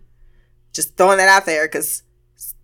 Just 0.74 0.96
throwing 0.96 1.18
that 1.18 1.30
out 1.30 1.46
there 1.46 1.68
because 1.68 2.04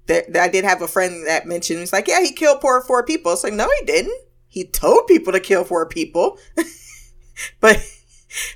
I 0.10 0.48
did 0.48 0.64
have 0.64 0.82
a 0.82 0.88
friend 0.88 1.28
that 1.28 1.46
mentioned 1.46 1.82
it's 1.82 1.94
like, 1.94 2.08
yeah, 2.08 2.22
he 2.22 2.32
killed 2.32 2.62
poor 2.62 2.82
four 2.82 3.04
people. 3.04 3.34
It's 3.34 3.44
like, 3.44 3.54
no, 3.54 3.68
he 3.80 3.86
didn't. 3.86 4.18
He 4.48 4.66
told 4.66 5.08
people 5.08 5.34
to 5.34 5.40
kill 5.40 5.64
four 5.64 5.86
people, 5.88 6.38
but 7.60 7.78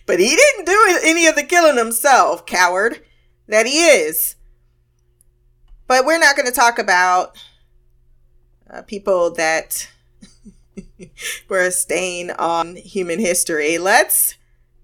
but 0.06 0.20
he 0.20 0.36
didn't 0.36 0.66
do 0.66 1.00
any 1.04 1.28
of 1.28 1.36
the 1.36 1.44
killing 1.44 1.78
himself, 1.78 2.46
coward 2.46 3.02
that 3.48 3.66
he 3.66 3.86
is. 3.86 4.36
But 5.88 6.06
we're 6.06 6.20
not 6.20 6.38
going 6.38 6.48
to 6.48 6.54
talk 6.54 6.80
about 6.80 7.38
uh, 8.70 8.82
people 8.84 9.32
that 9.32 9.90
were 11.50 11.62
a 11.62 11.72
stain 11.72 12.32
on 12.32 12.76
human 12.76 13.20
history. 13.20 13.78
Let's 13.78 14.36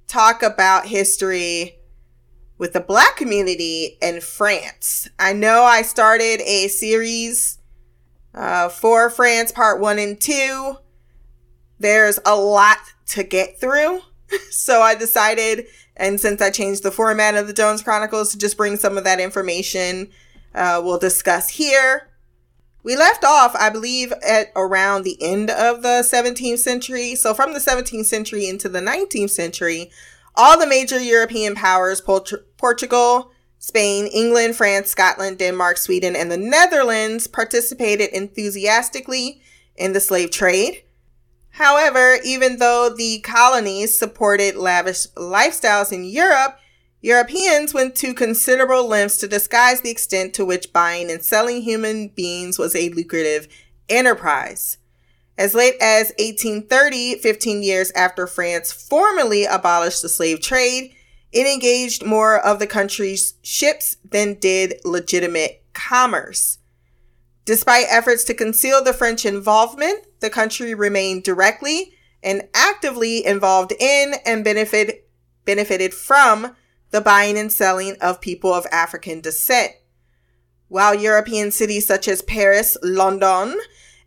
talk 0.07 0.41
about 0.41 0.87
history 0.87 1.79
with 2.57 2.73
the 2.73 2.79
black 2.79 3.17
community 3.17 3.97
in 4.01 4.21
France. 4.21 5.09
I 5.19 5.33
know 5.33 5.63
I 5.63 5.81
started 5.81 6.41
a 6.41 6.67
series 6.67 7.59
uh, 8.33 8.69
for 8.69 9.09
France, 9.09 9.51
part 9.51 9.79
one 9.79 9.99
and 9.99 10.19
two. 10.19 10.77
There's 11.79 12.19
a 12.25 12.35
lot 12.35 12.79
to 13.07 13.23
get 13.23 13.59
through. 13.59 14.01
So 14.51 14.81
I 14.81 14.93
decided, 14.93 15.67
and 15.95 16.19
since 16.19 16.41
I 16.41 16.49
changed 16.49 16.83
the 16.83 16.91
format 16.91 17.35
of 17.35 17.47
the 17.47 17.53
Jones 17.53 17.81
Chronicles, 17.81 18.33
to 18.33 18.37
just 18.37 18.57
bring 18.57 18.75
some 18.75 18.97
of 18.97 19.05
that 19.05 19.21
information 19.21 20.09
uh, 20.57 20.81
we'll 20.83 20.97
discuss 20.97 21.49
here. 21.49 22.09
We 22.87 22.95
left 22.95 23.25
off, 23.25 23.53
I 23.53 23.69
believe, 23.69 24.13
at 24.25 24.49
around 24.55 25.03
the 25.03 25.21
end 25.21 25.49
of 25.49 25.81
the 25.81 26.07
17th 26.09 26.59
century. 26.59 27.15
So, 27.15 27.33
from 27.33 27.51
the 27.51 27.59
17th 27.59 28.05
century 28.05 28.47
into 28.47 28.69
the 28.69 28.79
19th 28.79 29.31
century, 29.31 29.91
all 30.35 30.57
the 30.57 30.65
major 30.65 30.97
European 30.97 31.53
powers, 31.53 31.99
Port- 31.99 32.55
Portugal, 32.55 33.33
Spain, 33.59 34.07
England, 34.07 34.55
France, 34.55 34.89
Scotland, 34.89 35.37
Denmark, 35.37 35.75
Sweden, 35.75 36.15
and 36.15 36.31
the 36.31 36.37
Netherlands, 36.37 37.27
participated 37.27 38.09
enthusiastically 38.11 39.41
in 39.75 39.91
the 39.91 39.99
slave 39.99 40.31
trade. 40.31 40.83
However, 41.49 42.19
even 42.23 42.55
though 42.55 42.87
the 42.87 43.19
colonies 43.19 43.99
supported 43.99 44.55
lavish 44.55 45.07
lifestyles 45.07 45.91
in 45.91 46.05
Europe, 46.05 46.57
Europeans 47.01 47.73
went 47.73 47.95
to 47.95 48.13
considerable 48.13 48.87
lengths 48.87 49.17
to 49.17 49.27
disguise 49.27 49.81
the 49.81 49.91
extent 49.91 50.33
to 50.33 50.45
which 50.45 50.73
buying 50.73 51.11
and 51.11 51.23
selling 51.23 51.61
human 51.61 52.07
beings 52.09 52.57
was 52.57 52.75
a 52.75 52.89
lucrative 52.89 53.47
enterprise. 53.87 54.77
As 55.37 55.53
late 55.53 55.75
as 55.79 56.07
1830, 56.17 57.19
15 57.19 57.61
years 57.61 57.91
after 57.91 58.25
France 58.25 58.71
formally 58.71 59.45
abolished 59.45 60.01
the 60.01 60.09
slave 60.09 60.41
trade, 60.41 60.95
it 61.31 61.45
engaged 61.45 62.03
more 62.03 62.39
of 62.39 62.57
the 62.57 62.65
country's 62.65 63.35
ships 63.43 63.97
than 64.03 64.33
did 64.35 64.79
legitimate 64.83 65.63
commerce. 65.73 66.57
Despite 67.45 67.85
efforts 67.89 68.23
to 68.25 68.33
conceal 68.33 68.83
the 68.83 68.93
French 68.93 69.25
involvement, 69.25 70.07
the 70.19 70.31
country 70.31 70.73
remained 70.73 71.23
directly 71.23 71.93
and 72.23 72.47
actively 72.55 73.23
involved 73.23 73.73
in 73.79 74.15
and 74.25 74.43
benefit, 74.43 75.07
benefited 75.45 75.93
from 75.93 76.55
the 76.91 77.01
buying 77.01 77.37
and 77.37 77.51
selling 77.51 77.95
of 78.01 78.21
people 78.21 78.53
of 78.53 78.65
African 78.71 79.21
descent. 79.21 79.73
While 80.67 80.95
European 80.95 81.51
cities 81.51 81.87
such 81.87 82.07
as 82.07 82.21
Paris, 82.21 82.77
London, 82.81 83.57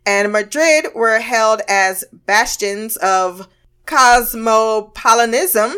and 0.05 0.31
Madrid 0.31 0.87
were 0.95 1.19
held 1.19 1.61
as 1.67 2.03
bastions 2.11 2.97
of 2.97 3.47
cosmopolitanism, 3.85 5.75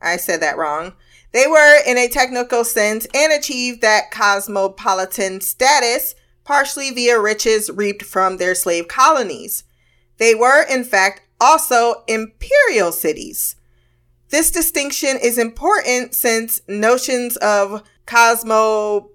I 0.00 0.16
said 0.16 0.40
that 0.40 0.56
wrong. 0.56 0.94
They 1.32 1.46
were, 1.48 1.80
in 1.84 1.98
a 1.98 2.08
technical 2.08 2.64
sense, 2.64 3.06
and 3.12 3.32
achieved 3.32 3.80
that 3.80 4.12
cosmopolitan 4.12 5.40
status 5.40 6.14
partially 6.44 6.90
via 6.90 7.18
riches 7.18 7.70
reaped 7.70 8.04
from 8.04 8.36
their 8.36 8.54
slave 8.54 8.86
colonies. 8.86 9.64
They 10.18 10.34
were, 10.34 10.62
in 10.62 10.84
fact, 10.84 11.22
also 11.40 12.04
imperial 12.06 12.92
cities. 12.92 13.56
This 14.30 14.50
distinction 14.50 15.18
is 15.22 15.38
important 15.38 16.14
since 16.14 16.60
notions 16.66 17.36
of 17.38 17.82
cosmopolit, 18.06 19.08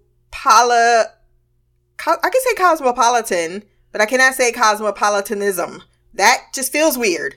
co- 1.98 2.18
I 2.24 2.30
can 2.30 2.42
say 2.42 2.54
cosmopolitan, 2.56 3.64
but 3.92 4.02
I 4.02 4.06
cannot 4.06 4.36
say 4.36 4.52
cosmopolitanism. 4.52 5.84
That 6.14 6.46
just 6.54 6.72
feels 6.72 6.98
weird. 6.98 7.36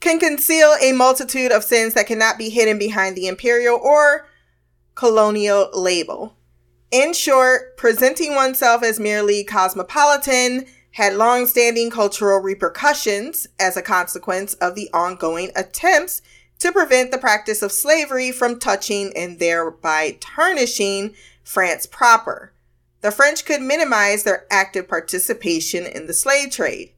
Can 0.00 0.18
conceal 0.18 0.74
a 0.80 0.92
multitude 0.92 1.50
of 1.50 1.64
sins 1.64 1.94
that 1.94 2.06
cannot 2.06 2.38
be 2.38 2.50
hidden 2.50 2.78
behind 2.78 3.16
the 3.16 3.26
imperial 3.26 3.78
or 3.82 4.26
colonial 4.94 5.70
label. 5.72 6.36
In 6.90 7.12
short, 7.12 7.76
presenting 7.76 8.34
oneself 8.34 8.82
as 8.82 9.00
merely 9.00 9.42
cosmopolitan 9.44 10.66
had 10.92 11.14
long 11.14 11.46
standing 11.46 11.90
cultural 11.90 12.38
repercussions 12.38 13.48
as 13.58 13.76
a 13.76 13.82
consequence 13.82 14.54
of 14.54 14.76
the 14.76 14.88
ongoing 14.92 15.50
attempts 15.56 16.22
to 16.64 16.72
prevent 16.72 17.10
the 17.10 17.18
practice 17.18 17.60
of 17.60 17.70
slavery 17.70 18.32
from 18.32 18.58
touching 18.58 19.12
and 19.14 19.38
thereby 19.38 20.16
tarnishing 20.18 21.14
France 21.42 21.84
proper. 21.84 22.54
The 23.02 23.10
French 23.10 23.44
could 23.44 23.60
minimize 23.60 24.22
their 24.22 24.46
active 24.50 24.88
participation 24.88 25.84
in 25.84 26.06
the 26.06 26.14
slave 26.14 26.52
trade. 26.52 26.94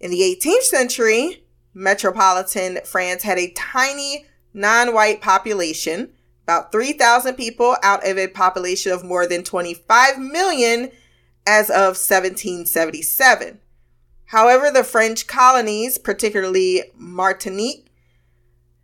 In 0.00 0.10
the 0.10 0.22
18th 0.22 0.62
century, 0.62 1.44
metropolitan 1.74 2.78
France 2.86 3.22
had 3.22 3.38
a 3.38 3.50
tiny 3.50 4.24
non 4.54 4.94
white 4.94 5.20
population, 5.20 6.14
about 6.44 6.72
3,000 6.72 7.34
people 7.34 7.76
out 7.82 8.08
of 8.08 8.16
a 8.16 8.28
population 8.28 8.92
of 8.92 9.04
more 9.04 9.26
than 9.26 9.44
25 9.44 10.18
million 10.18 10.90
as 11.46 11.68
of 11.68 11.98
1777. 11.98 13.60
However, 14.24 14.70
the 14.70 14.84
French 14.84 15.26
colonies, 15.26 15.98
particularly 15.98 16.84
Martinique, 16.96 17.85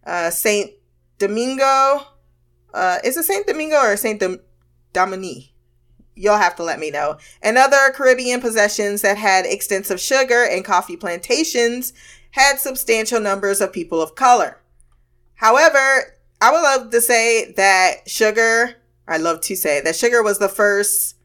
uh, 0.07 0.31
Saint 0.31 0.73
Domingo. 1.19 2.07
Uh, 2.75 2.99
is 3.05 3.17
it 3.17 3.25
Saint 3.25 3.47
Domingo 3.47 3.77
or 3.77 3.97
Saint 3.97 4.21
Dom- 4.21 4.41
Dominique? 4.93 5.53
You'll 6.15 6.37
have 6.37 6.57
to 6.57 6.62
let 6.62 6.79
me 6.79 6.91
know. 6.91 7.19
And 7.43 7.57
other 7.57 7.91
Caribbean 7.95 8.41
possessions 8.41 9.03
that 9.03 9.17
had 9.17 9.47
extensive 9.47 10.01
sugar 10.01 10.45
and 10.45 10.65
coffee 10.65 10.97
plantations 10.97 11.93
had 12.33 12.59
substantial 12.59 13.21
numbers 13.21 13.61
of 13.61 13.73
people 13.73 14.01
of 14.01 14.15
color. 14.15 14.59
However, 15.37 16.19
I 16.41 16.51
would 16.51 16.62
love 16.62 16.91
to 16.91 17.01
say 17.01 17.53
that 17.53 18.09
sugar, 18.09 18.77
I 19.07 19.17
love 19.17 19.41
to 19.43 19.57
say 19.57 19.81
that 19.81 19.97
sugar 19.97 20.23
was 20.23 20.38
the 20.38 20.49
first 20.49 21.17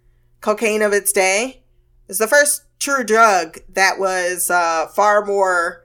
cocaine 0.42 0.82
of 0.82 0.94
its 0.94 1.12
day. 1.12 1.64
It's 2.08 2.20
the 2.20 2.28
first 2.28 2.64
true 2.80 3.04
drug 3.04 3.58
that 3.70 4.00
was 4.00 4.50
uh, 4.50 4.88
far 4.88 5.26
more 5.26 5.84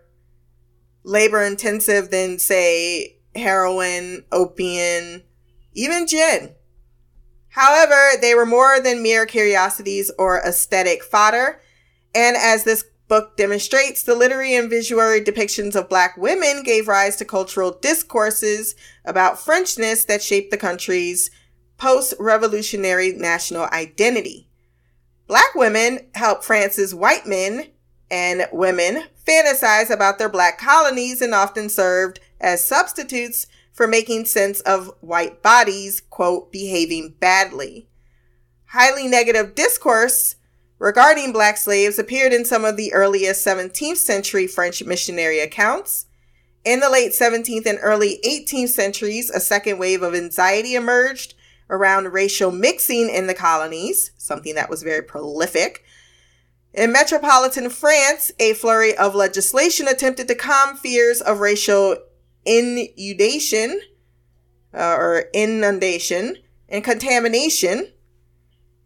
labor 1.04 1.42
intensive 1.42 2.10
than, 2.10 2.38
say, 2.38 3.16
heroin, 3.34 4.24
opium, 4.30 5.22
even 5.72 6.06
gin. 6.06 6.54
However, 7.48 8.18
they 8.20 8.34
were 8.34 8.46
more 8.46 8.80
than 8.80 9.02
mere 9.02 9.26
curiosities 9.26 10.10
or 10.18 10.40
aesthetic 10.40 11.02
fodder. 11.02 11.60
And 12.14 12.36
as 12.36 12.64
this 12.64 12.84
book 13.08 13.36
demonstrates, 13.36 14.02
the 14.02 14.14
literary 14.14 14.54
and 14.54 14.70
visual 14.70 15.02
depictions 15.02 15.74
of 15.76 15.88
black 15.88 16.16
women 16.16 16.62
gave 16.62 16.88
rise 16.88 17.16
to 17.16 17.26
cultural 17.26 17.72
discourses 17.72 18.74
about 19.04 19.36
Frenchness 19.38 20.06
that 20.06 20.22
shaped 20.22 20.50
the 20.50 20.56
country's 20.56 21.30
post 21.76 22.14
revolutionary 22.18 23.12
national 23.12 23.64
identity. 23.66 24.48
Black 25.26 25.54
women 25.54 25.98
helped 26.14 26.44
France's 26.44 26.94
white 26.94 27.26
men 27.26 27.68
and 28.12 28.46
women 28.52 29.04
fantasize 29.26 29.88
about 29.88 30.18
their 30.18 30.28
black 30.28 30.58
colonies 30.58 31.22
and 31.22 31.34
often 31.34 31.70
served 31.70 32.20
as 32.40 32.64
substitutes 32.64 33.46
for 33.72 33.86
making 33.86 34.26
sense 34.26 34.60
of 34.60 34.92
white 35.00 35.42
bodies, 35.42 36.02
quote, 36.10 36.52
behaving 36.52 37.14
badly. 37.18 37.88
Highly 38.66 39.08
negative 39.08 39.54
discourse 39.54 40.36
regarding 40.78 41.32
black 41.32 41.56
slaves 41.56 41.98
appeared 41.98 42.34
in 42.34 42.44
some 42.44 42.66
of 42.66 42.76
the 42.76 42.92
earliest 42.92 43.46
17th 43.46 43.96
century 43.96 44.46
French 44.46 44.84
missionary 44.84 45.40
accounts. 45.40 46.04
In 46.66 46.80
the 46.80 46.90
late 46.90 47.12
17th 47.12 47.64
and 47.64 47.78
early 47.80 48.20
18th 48.26 48.68
centuries, 48.68 49.30
a 49.30 49.40
second 49.40 49.78
wave 49.78 50.02
of 50.02 50.14
anxiety 50.14 50.74
emerged 50.74 51.34
around 51.70 52.12
racial 52.12 52.52
mixing 52.52 53.08
in 53.08 53.26
the 53.26 53.34
colonies, 53.34 54.10
something 54.18 54.54
that 54.54 54.68
was 54.68 54.82
very 54.82 55.02
prolific, 55.02 55.82
in 56.74 56.92
metropolitan 56.92 57.68
France, 57.70 58.32
a 58.38 58.54
flurry 58.54 58.96
of 58.96 59.14
legislation 59.14 59.88
attempted 59.88 60.28
to 60.28 60.34
calm 60.34 60.76
fears 60.76 61.20
of 61.20 61.40
racial 61.40 61.96
inundation 62.44 63.80
uh, 64.74 64.94
or 64.96 65.24
inundation 65.34 66.36
and 66.68 66.82
contamination. 66.82 67.92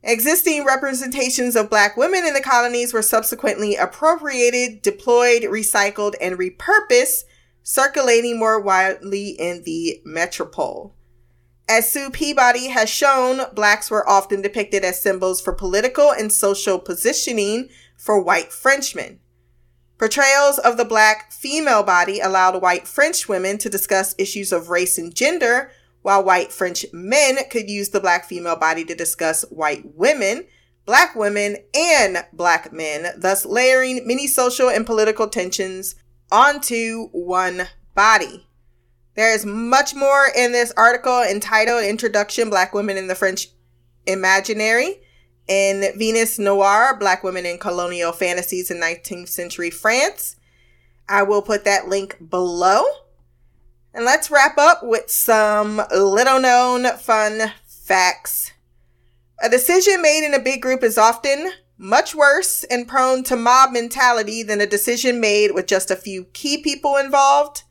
Existing 0.03 0.65
representations 0.65 1.57
of 1.57 1.71
black 1.71 1.97
women 1.97 2.25
in 2.25 2.35
the 2.35 2.41
colonies 2.41 2.93
were 2.93 3.03
subsequently 3.03 3.75
appropriated, 3.77 4.83
deployed, 4.83 5.43
recycled, 5.43 6.15
and 6.21 6.39
repurposed, 6.39 7.25
circulating 7.63 8.39
more 8.39 8.61
widely 8.61 9.31
in 9.31 9.63
the 9.65 10.01
metropole. 10.05 10.95
As 11.69 11.91
Sue 11.91 12.11
Peabody 12.11 12.69
has 12.69 12.89
shown, 12.89 13.41
blacks 13.53 13.91
were 13.91 14.09
often 14.09 14.41
depicted 14.41 14.85
as 14.85 15.03
symbols 15.03 15.41
for 15.41 15.53
political 15.53 16.13
and 16.13 16.33
social 16.33 16.79
positioning 16.79 17.69
for 17.97 18.23
white 18.23 18.53
Frenchmen. 18.53 19.19
Portrayals 19.99 20.59
of 20.59 20.77
the 20.77 20.85
black 20.85 21.33
female 21.33 21.83
body 21.83 22.21
allowed 22.21 22.63
white 22.63 22.87
French 22.87 23.29
women 23.29 23.59
to 23.59 23.69
discuss 23.69 24.15
issues 24.17 24.53
of 24.53 24.69
race 24.69 24.97
and 24.97 25.13
gender, 25.13 25.73
while 26.03 26.23
white 26.23 26.53
French 26.53 26.87
men 26.93 27.39
could 27.51 27.69
use 27.69 27.89
the 27.89 28.01
black 28.01 28.27
female 28.27 28.57
body 28.57 28.85
to 28.85 28.95
discuss 28.95 29.43
white 29.51 29.83
women, 29.97 30.45
black 30.85 31.17
women, 31.17 31.57
and 31.75 32.25
black 32.33 32.73
men, 32.73 33.13
thus 33.17 33.45
layering 33.45 34.07
many 34.07 34.29
social 34.29 34.69
and 34.69 34.87
political 34.87 35.27
tensions 35.27 35.97
onto 36.31 37.09
one 37.09 37.67
body. 37.97 38.46
There 39.17 39.33
is 39.33 39.47
much 39.47 39.95
more 39.95 40.29
in 40.37 40.53
this 40.53 40.73
article 40.77 41.23
entitled 41.23 41.85
Introduction 41.85 42.51
Black 42.51 42.75
Women 42.75 42.99
in 42.99 43.09
the 43.09 43.15
French 43.15 43.49
Imaginary. 44.07 45.01
In 45.49 45.97
Venus 45.97 46.39
Noire, 46.39 46.99
Black 46.99 47.25
Women 47.25 47.47
in 47.47 47.59
Colonial 47.59 48.13
Fantasies 48.13 48.71
in 48.71 48.79
19th 48.79 49.29
Century 49.29 49.71
France. 49.71 50.37
I 51.09 51.23
will 51.23 51.41
put 51.41 51.65
that 51.65 51.89
link 51.89 52.17
below. 52.29 52.85
And 53.95 54.05
let's 54.05 54.31
wrap 54.31 54.59
up 54.59 54.81
with 54.83 55.11
some 55.11 55.81
little 55.95 56.41
known 56.41 56.85
fun 56.99 57.53
facts. 57.65 58.53
A 59.41 59.49
decision 59.49 60.03
made 60.03 60.27
in 60.27 60.35
a 60.35 60.43
big 60.43 60.61
group 60.61 60.83
is 60.83 60.99
often 60.99 61.53
much 61.79 62.15
worse 62.15 62.65
and 62.65 62.89
prone 62.89 63.23
to 63.25 63.37
mob 63.37 63.71
mentality 63.71 64.43
than 64.43 64.61
a 64.61 64.67
decision 64.67 65.21
made 65.21 65.53
with 65.53 65.67
just 65.67 65.91
a 65.91 65.97
few 65.97 66.25
key 66.33 66.61
people 66.61 66.97
involved. 66.97 67.63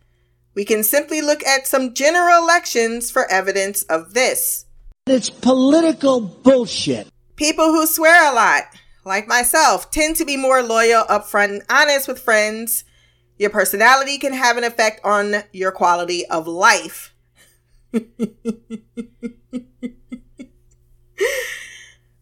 We 0.55 0.63
can 0.63 0.83
simply 0.83 1.21
look 1.21 1.45
at 1.45 1.67
some 1.67 1.93
general 1.93 2.41
elections 2.41 3.11
for 3.11 3.29
evidence 3.29 3.83
of 3.83 4.13
this. 4.13 4.65
It's 5.05 5.29
political 5.29 6.21
bullshit. 6.21 7.09
People 7.35 7.65
who 7.65 7.85
swear 7.85 8.31
a 8.31 8.33
lot, 8.33 8.63
like 9.03 9.27
myself, 9.27 9.91
tend 9.91 10.15
to 10.15 10.25
be 10.25 10.37
more 10.37 10.63
loyal, 10.63 11.03
upfront, 11.03 11.49
and 11.49 11.63
honest 11.69 12.07
with 12.07 12.19
friends. 12.19 12.85
Your 13.37 13.49
personality 13.49 14.17
can 14.17 14.31
have 14.31 14.55
an 14.55 14.63
effect 14.63 15.01
on 15.03 15.43
your 15.51 15.73
quality 15.73 16.25
of 16.27 16.47
life. 16.47 17.13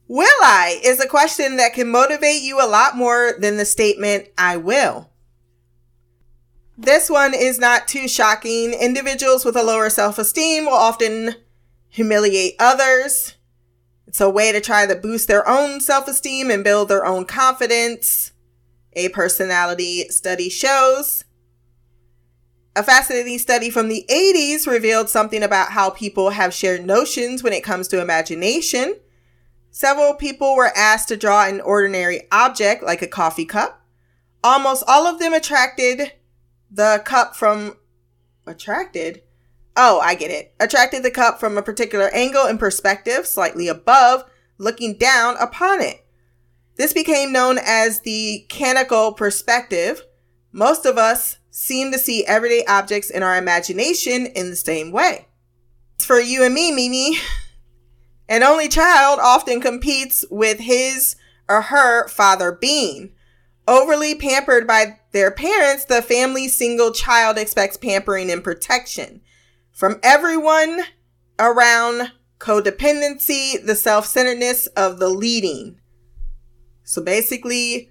will 0.07 0.27
I 0.41 0.81
is 0.83 0.99
a 0.99 1.07
question 1.07 1.57
that 1.57 1.73
can 1.73 1.89
motivate 1.89 2.41
you 2.41 2.59
a 2.59 2.67
lot 2.67 2.97
more 2.97 3.35
than 3.39 3.57
the 3.57 3.65
statement, 3.65 4.27
I 4.37 4.57
will. 4.57 5.12
This 6.77 7.09
one 7.09 7.33
is 7.33 7.59
not 7.59 7.87
too 7.87 8.07
shocking. 8.07 8.73
Individuals 8.73 9.45
with 9.45 9.55
a 9.55 9.63
lower 9.63 9.89
self 9.89 10.17
esteem 10.17 10.65
will 10.65 10.73
often 10.73 11.35
humiliate 11.89 12.55
others. 12.59 13.35
It's 14.07 14.21
a 14.21 14.29
way 14.29 14.51
to 14.51 14.59
try 14.59 14.85
to 14.85 14.95
boost 14.95 15.27
their 15.27 15.47
own 15.47 15.81
self 15.81 16.07
esteem 16.07 16.49
and 16.49 16.63
build 16.63 16.89
their 16.89 17.05
own 17.05 17.25
confidence. 17.25 18.31
A 18.93 19.09
personality 19.09 20.09
study 20.09 20.49
shows. 20.49 21.25
A 22.75 22.81
fascinating 22.81 23.37
study 23.37 23.69
from 23.69 23.87
the 23.87 24.03
80s 24.09 24.65
revealed 24.65 25.07
something 25.07 25.43
about 25.43 25.71
how 25.71 25.91
people 25.91 26.31
have 26.31 26.55
shared 26.55 26.85
notions 26.85 27.43
when 27.43 27.53
it 27.53 27.63
comes 27.63 27.87
to 27.89 28.01
imagination. 28.01 28.95
Several 29.69 30.15
people 30.15 30.55
were 30.55 30.75
asked 30.75 31.07
to 31.09 31.17
draw 31.17 31.45
an 31.47 31.61
ordinary 31.61 32.21
object 32.31 32.83
like 32.83 33.03
a 33.03 33.07
coffee 33.07 33.45
cup. 33.45 33.85
Almost 34.43 34.83
all 34.87 35.05
of 35.05 35.19
them 35.19 35.33
attracted 35.33 36.13
the 36.73 37.01
cup 37.05 37.35
from 37.35 37.77
attracted. 38.47 39.21
Oh, 39.77 39.99
I 39.99 40.15
get 40.15 40.31
it. 40.31 40.53
Attracted 40.59 41.03
the 41.03 41.11
cup 41.11 41.39
from 41.39 41.57
a 41.57 41.63
particular 41.63 42.09
angle 42.13 42.45
and 42.45 42.59
perspective, 42.59 43.25
slightly 43.27 43.67
above, 43.67 44.25
looking 44.57 44.97
down 44.97 45.35
upon 45.37 45.81
it. 45.81 46.05
This 46.75 46.93
became 46.93 47.31
known 47.31 47.59
as 47.63 47.99
the 47.99 48.45
canonical 48.49 49.13
perspective. 49.13 50.03
Most 50.51 50.85
of 50.85 50.97
us 50.97 51.37
seem 51.51 51.91
to 51.91 51.99
see 51.99 52.25
everyday 52.25 52.65
objects 52.65 53.09
in 53.09 53.21
our 53.21 53.37
imagination 53.37 54.25
in 54.25 54.49
the 54.49 54.55
same 54.55 54.91
way. 54.91 55.27
For 55.99 56.19
you 56.19 56.43
and 56.43 56.53
me, 56.53 56.71
Mimi, 56.71 57.17
an 58.27 58.41
only 58.41 58.67
child 58.67 59.19
often 59.21 59.61
competes 59.61 60.25
with 60.31 60.59
his 60.59 61.15
or 61.47 61.61
her 61.61 62.07
father 62.07 62.51
being. 62.51 63.13
Overly 63.67 64.15
pampered 64.15 64.67
by 64.67 64.99
their 65.11 65.31
parents, 65.31 65.85
the 65.85 66.01
family 66.01 66.47
single 66.47 66.91
child 66.91 67.37
expects 67.37 67.77
pampering 67.77 68.29
and 68.29 68.43
protection. 68.43 69.21
From 69.71 69.99
everyone 70.03 70.81
around 71.39 72.11
codependency, 72.39 73.65
the 73.65 73.75
self 73.75 74.05
centeredness 74.05 74.67
of 74.67 74.99
the 74.99 75.09
leading. 75.09 75.79
So 76.83 77.01
basically, 77.01 77.89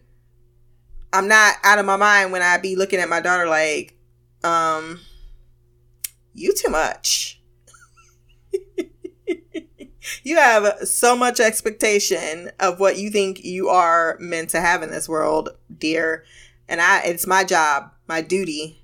I'm 1.13 1.29
not 1.29 1.57
out 1.65 1.79
of 1.79 1.87
my 1.87 1.97
mind 1.97 2.33
when 2.33 2.43
I 2.43 2.59
be 2.59 2.77
looking 2.77 3.01
at 3.01 3.09
my 3.09 3.21
daughter 3.21 3.47
like, 3.49 3.97
um, 4.45 5.01
you 6.35 6.55
too 6.55 6.71
much. 6.71 7.42
You 10.23 10.37
have 10.37 10.87
so 10.87 11.17
much 11.17 11.41
expectation 11.41 12.51
of 12.61 12.81
what 12.81 12.99
you 12.99 13.11
think 13.11 13.45
you 13.45 13.69
are 13.69 14.17
meant 14.21 14.51
to 14.51 14.61
have 14.61 14.83
in 14.83 14.91
this 14.91 15.09
world, 15.09 15.51
dear. 15.77 16.25
And 16.69 16.81
I 16.81 17.03
it's 17.03 17.27
my 17.27 17.45
job, 17.45 17.93
my 18.09 18.21
duty 18.21 18.83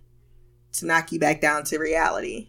to 0.73 0.87
knock 0.87 1.12
you 1.12 1.19
back 1.19 1.41
down 1.41 1.64
to 1.64 1.79
reality. 1.79 2.49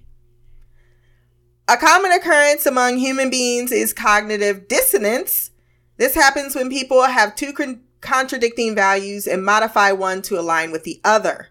A 1.68 1.78
common 1.78 2.12
occurrence 2.12 2.66
among 2.66 2.98
human 2.98 3.30
beings 3.30 3.72
is 3.72 3.94
cognitive 3.94 4.68
dissonance. 4.68 5.52
This 5.98 6.16
happens 6.16 6.56
when 6.56 6.70
people 6.70 7.04
have 7.04 7.36
two 7.36 7.54
con- 7.54 7.82
contradicting 8.02 8.74
values 8.74 9.28
and 9.28 9.46
modify 9.46 9.92
one 9.92 10.22
to 10.24 10.40
align 10.40 10.72
with 10.72 10.84
the 10.84 11.00
other. 11.04 11.50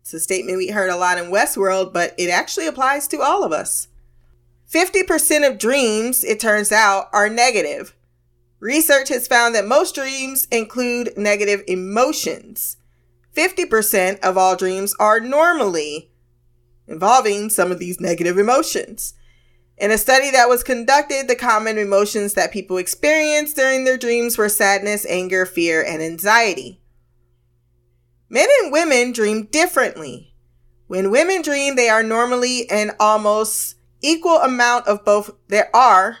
It's 0.00 0.14
a 0.14 0.20
statement 0.20 0.58
we 0.58 0.68
heard 0.68 0.88
a 0.88 0.96
lot 0.96 1.18
in 1.18 1.26
Westworld, 1.26 1.92
but 1.92 2.14
it 2.16 2.30
actually 2.30 2.66
applies 2.66 3.08
to 3.08 3.20
all 3.20 3.44
of 3.44 3.52
us. 3.52 3.88
50% 4.72 5.48
of 5.48 5.58
dreams, 5.58 6.24
it 6.24 6.40
turns 6.40 6.72
out, 6.72 7.08
are 7.12 7.28
negative. 7.28 7.94
Research 8.58 9.08
has 9.10 9.28
found 9.28 9.54
that 9.54 9.66
most 9.66 9.94
dreams 9.94 10.46
include 10.50 11.16
negative 11.16 11.62
emotions. 11.68 12.76
50% 13.36 14.20
of 14.20 14.36
all 14.36 14.56
dreams 14.56 14.94
are 14.98 15.20
normally 15.20 16.10
involving 16.88 17.50
some 17.50 17.70
of 17.70 17.78
these 17.78 18.00
negative 18.00 18.38
emotions. 18.38 19.14
In 19.78 19.90
a 19.90 19.98
study 19.98 20.30
that 20.30 20.48
was 20.48 20.64
conducted, 20.64 21.28
the 21.28 21.36
common 21.36 21.76
emotions 21.76 22.32
that 22.34 22.52
people 22.52 22.78
experience 22.78 23.52
during 23.52 23.84
their 23.84 23.98
dreams 23.98 24.38
were 24.38 24.48
sadness, 24.48 25.04
anger, 25.06 25.44
fear, 25.44 25.84
and 25.84 26.02
anxiety. 26.02 26.80
Men 28.28 28.48
and 28.62 28.72
women 28.72 29.12
dream 29.12 29.44
differently. 29.44 30.34
When 30.86 31.10
women 31.10 31.42
dream, 31.42 31.76
they 31.76 31.88
are 31.88 32.02
normally 32.02 32.68
and 32.70 32.92
almost 32.98 33.75
equal 34.00 34.38
amount 34.38 34.86
of 34.86 35.04
both, 35.04 35.30
there 35.48 35.74
are 35.74 36.18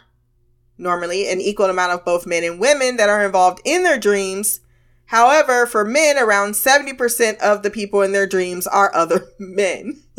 normally 0.78 1.30
an 1.30 1.40
equal 1.40 1.66
amount 1.66 1.92
of 1.92 2.04
both 2.04 2.26
men 2.26 2.44
and 2.44 2.60
women 2.60 2.96
that 2.96 3.08
are 3.08 3.24
involved 3.24 3.60
in 3.64 3.82
their 3.82 3.98
dreams. 3.98 4.60
However, 5.06 5.66
for 5.66 5.84
men, 5.84 6.18
around 6.18 6.52
70% 6.52 7.38
of 7.38 7.62
the 7.62 7.70
people 7.70 8.02
in 8.02 8.12
their 8.12 8.26
dreams 8.26 8.66
are 8.66 8.94
other 8.94 9.28
men. 9.38 10.02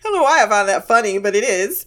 I 0.00 0.02
don't 0.02 0.12
know 0.14 0.22
why 0.22 0.42
I 0.42 0.48
find 0.48 0.68
that 0.68 0.88
funny, 0.88 1.18
but 1.18 1.34
it 1.34 1.44
is. 1.44 1.86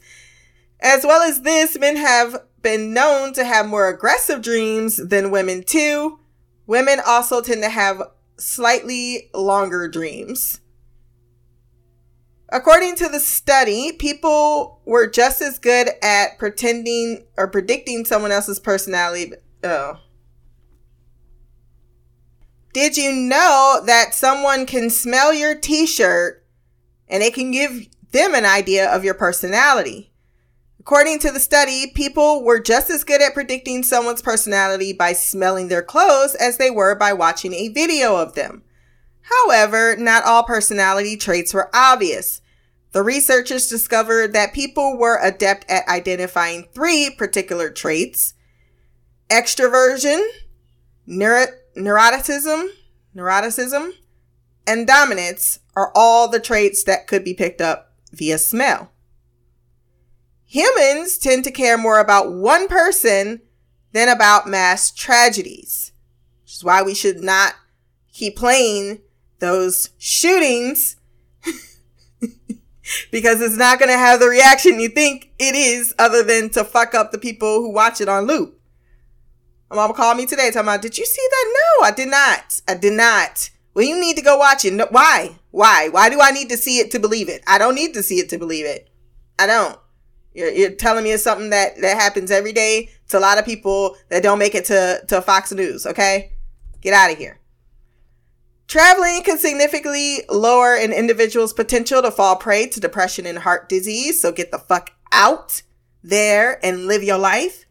As 0.79 1.03
well 1.03 1.21
as 1.21 1.41
this, 1.41 1.77
men 1.77 1.95
have 1.97 2.43
been 2.61 2.93
known 2.93 3.33
to 3.33 3.43
have 3.43 3.67
more 3.67 3.87
aggressive 3.87 4.41
dreams 4.41 4.97
than 4.97 5.31
women 5.31 5.63
too. 5.63 6.19
Women 6.65 6.99
also 7.05 7.41
tend 7.41 7.61
to 7.63 7.69
have 7.69 8.01
slightly 8.37 9.29
longer 9.33 9.87
dreams. 9.87 10.59
According 12.51 12.95
to 12.97 13.07
the 13.07 13.19
study, 13.19 13.93
people 13.93 14.81
were 14.85 15.07
just 15.07 15.41
as 15.41 15.57
good 15.57 15.89
at 16.03 16.37
pretending 16.37 17.25
or 17.37 17.47
predicting 17.47 18.05
someone 18.05 18.31
else's 18.31 18.59
personality. 18.59 19.33
Oh. 19.63 19.99
Did 22.73 22.97
you 22.97 23.13
know 23.13 23.81
that 23.85 24.13
someone 24.13 24.65
can 24.65 24.89
smell 24.89 25.33
your 25.33 25.55
t 25.55 25.85
shirt 25.85 26.45
and 27.07 27.21
it 27.21 27.33
can 27.33 27.51
give 27.51 27.87
them 28.11 28.35
an 28.35 28.45
idea 28.45 28.89
of 28.89 29.03
your 29.03 29.13
personality. 29.13 30.11
According 30.79 31.19
to 31.19 31.31
the 31.31 31.39
study, 31.39 31.91
people 31.93 32.43
were 32.43 32.59
just 32.59 32.89
as 32.89 33.03
good 33.03 33.21
at 33.21 33.33
predicting 33.33 33.83
someone's 33.83 34.21
personality 34.21 34.93
by 34.93 35.13
smelling 35.13 35.67
their 35.67 35.83
clothes 35.83 36.35
as 36.35 36.57
they 36.57 36.71
were 36.71 36.95
by 36.95 37.13
watching 37.13 37.53
a 37.53 37.69
video 37.69 38.15
of 38.15 38.33
them. 38.33 38.63
However, 39.21 39.95
not 39.95 40.25
all 40.25 40.43
personality 40.43 41.17
traits 41.17 41.53
were 41.53 41.69
obvious. 41.73 42.40
The 42.91 43.03
researchers 43.03 43.67
discovered 43.67 44.33
that 44.33 44.53
people 44.53 44.97
were 44.97 45.19
adept 45.21 45.69
at 45.69 45.87
identifying 45.87 46.67
three 46.73 47.09
particular 47.17 47.69
traits 47.69 48.33
extroversion, 49.29 50.21
neuro- 51.05 51.53
neuroticism, 51.77 52.67
neuroticism, 53.15 53.91
and 54.67 54.85
dominance 54.85 55.59
are 55.75 55.91
all 55.95 56.27
the 56.27 56.39
traits 56.39 56.83
that 56.83 57.07
could 57.07 57.23
be 57.23 57.33
picked 57.33 57.61
up 57.61 57.93
via 58.11 58.37
smell. 58.37 58.91
Humans 60.45 61.17
tend 61.17 61.45
to 61.45 61.51
care 61.51 61.77
more 61.77 61.99
about 61.99 62.33
one 62.33 62.67
person 62.67 63.41
than 63.93 64.09
about 64.09 64.47
mass 64.47 64.91
tragedies, 64.91 65.93
which 66.43 66.55
is 66.55 66.63
why 66.63 66.81
we 66.81 66.93
should 66.93 67.21
not 67.21 67.55
keep 68.11 68.35
playing 68.35 68.99
those 69.39 69.91
shootings 69.97 70.97
because 73.11 73.41
it's 73.41 73.57
not 73.57 73.79
going 73.79 73.91
to 73.91 73.97
have 73.97 74.19
the 74.19 74.27
reaction 74.27 74.79
you 74.79 74.89
think 74.89 75.31
it 75.39 75.55
is 75.55 75.93
other 75.99 76.23
than 76.23 76.49
to 76.51 76.63
fuck 76.63 76.93
up 76.93 77.11
the 77.11 77.17
people 77.17 77.61
who 77.61 77.71
watch 77.71 78.01
it 78.01 78.09
on 78.09 78.25
loop. 78.25 78.59
My 79.69 79.77
mama 79.77 79.93
called 79.93 80.17
me 80.17 80.25
today 80.25 80.51
talking 80.51 80.67
about, 80.67 80.81
did 80.81 80.97
you 80.97 81.05
see 81.05 81.27
that? 81.29 81.53
No, 81.53 81.85
I 81.87 81.91
did 81.91 82.09
not. 82.09 82.61
I 82.67 82.75
did 82.75 82.93
not. 82.93 83.49
Well, 83.73 83.85
you 83.85 83.99
need 83.99 84.17
to 84.17 84.21
go 84.21 84.37
watch 84.37 84.65
it. 84.65 84.73
No, 84.73 84.87
why? 84.91 85.37
Why? 85.51 85.89
Why 85.89 86.09
do 86.09 86.19
I 86.21 86.31
need 86.31 86.49
to 86.49 86.57
see 86.57 86.79
it 86.79 86.91
to 86.91 86.99
believe 86.99 87.29
it? 87.29 87.41
I 87.47 87.57
don't 87.57 87.75
need 87.75 87.93
to 87.93 88.03
see 88.03 88.15
it 88.15 88.29
to 88.29 88.37
believe 88.37 88.65
it. 88.65 88.89
I 89.39 89.47
don't. 89.47 89.79
You're, 90.33 90.51
you're 90.51 90.71
telling 90.71 91.03
me 91.03 91.11
it's 91.11 91.23
something 91.23 91.49
that, 91.49 91.79
that 91.81 91.97
happens 91.97 92.31
every 92.31 92.53
day 92.53 92.89
to 93.09 93.17
a 93.17 93.19
lot 93.19 93.37
of 93.37 93.45
people 93.45 93.97
that 94.09 94.23
don't 94.23 94.39
make 94.39 94.55
it 94.55 94.65
to, 94.65 95.03
to 95.07 95.21
Fox 95.21 95.51
News, 95.51 95.85
okay? 95.85 96.33
Get 96.81 96.93
out 96.93 97.11
of 97.11 97.17
here. 97.17 97.40
Traveling 98.71 99.21
can 99.23 99.37
significantly 99.37 100.21
lower 100.29 100.75
an 100.75 100.93
individual's 100.93 101.51
potential 101.51 102.01
to 102.01 102.09
fall 102.09 102.37
prey 102.37 102.67
to 102.67 102.79
depression 102.79 103.25
and 103.25 103.39
heart 103.39 103.67
disease, 103.67 104.21
so 104.21 104.31
get 104.31 104.49
the 104.49 104.59
fuck 104.59 104.91
out. 105.11 105.61
there 106.01 106.57
and 106.65 106.87
live 106.87 107.03
your 107.03 107.17
life. 107.17 107.65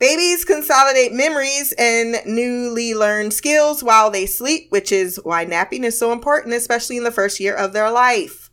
Babies 0.00 0.44
consolidate 0.44 1.12
memories 1.12 1.72
and 1.78 2.16
newly 2.26 2.92
learned 2.92 3.32
skills 3.32 3.84
while 3.84 4.10
they 4.10 4.26
sleep, 4.26 4.66
which 4.70 4.90
is 4.90 5.20
why 5.22 5.44
napping 5.44 5.84
is 5.84 5.96
so 5.96 6.10
important, 6.10 6.54
especially 6.54 6.96
in 6.96 7.04
the 7.04 7.12
first 7.12 7.38
year 7.38 7.54
of 7.54 7.72
their 7.72 7.88
life. 7.88 8.50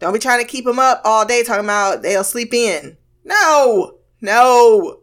Don't 0.00 0.12
be 0.12 0.18
trying 0.18 0.40
to 0.40 0.50
keep 0.50 0.64
them 0.64 0.80
up 0.80 1.02
all 1.04 1.24
day 1.24 1.44
talking 1.44 1.66
about 1.66 2.02
they'll 2.02 2.24
sleep 2.24 2.52
in. 2.52 2.96
No, 3.24 3.98
no, 4.20 5.02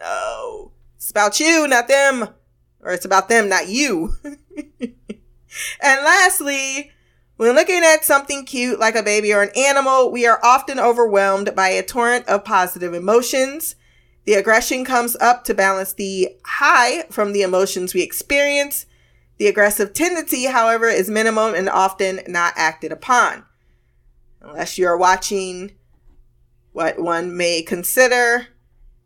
no. 0.00 0.72
It's 0.96 1.10
about 1.10 1.38
you, 1.40 1.68
not 1.68 1.88
them. 1.88 2.30
Or 2.82 2.92
it's 2.92 3.04
about 3.04 3.28
them, 3.28 3.48
not 3.48 3.68
you. 3.68 4.14
and 4.24 4.34
lastly, 5.82 6.92
when 7.36 7.54
looking 7.54 7.82
at 7.84 8.04
something 8.04 8.44
cute 8.44 8.78
like 8.78 8.94
a 8.94 9.02
baby 9.02 9.32
or 9.32 9.42
an 9.42 9.50
animal, 9.56 10.10
we 10.10 10.26
are 10.26 10.40
often 10.42 10.78
overwhelmed 10.78 11.54
by 11.54 11.68
a 11.68 11.82
torrent 11.82 12.26
of 12.28 12.44
positive 12.44 12.94
emotions. 12.94 13.76
The 14.24 14.34
aggression 14.34 14.84
comes 14.84 15.16
up 15.16 15.44
to 15.44 15.54
balance 15.54 15.92
the 15.92 16.36
high 16.44 17.04
from 17.10 17.32
the 17.32 17.42
emotions 17.42 17.94
we 17.94 18.02
experience. 18.02 18.86
The 19.38 19.46
aggressive 19.46 19.94
tendency, 19.94 20.44
however, 20.44 20.86
is 20.86 21.08
minimum 21.08 21.54
and 21.54 21.68
often 21.68 22.20
not 22.28 22.52
acted 22.56 22.92
upon. 22.92 23.44
Unless 24.42 24.76
you're 24.76 24.98
watching 24.98 25.72
what 26.72 26.98
one 26.98 27.36
may 27.36 27.62
consider 27.62 28.48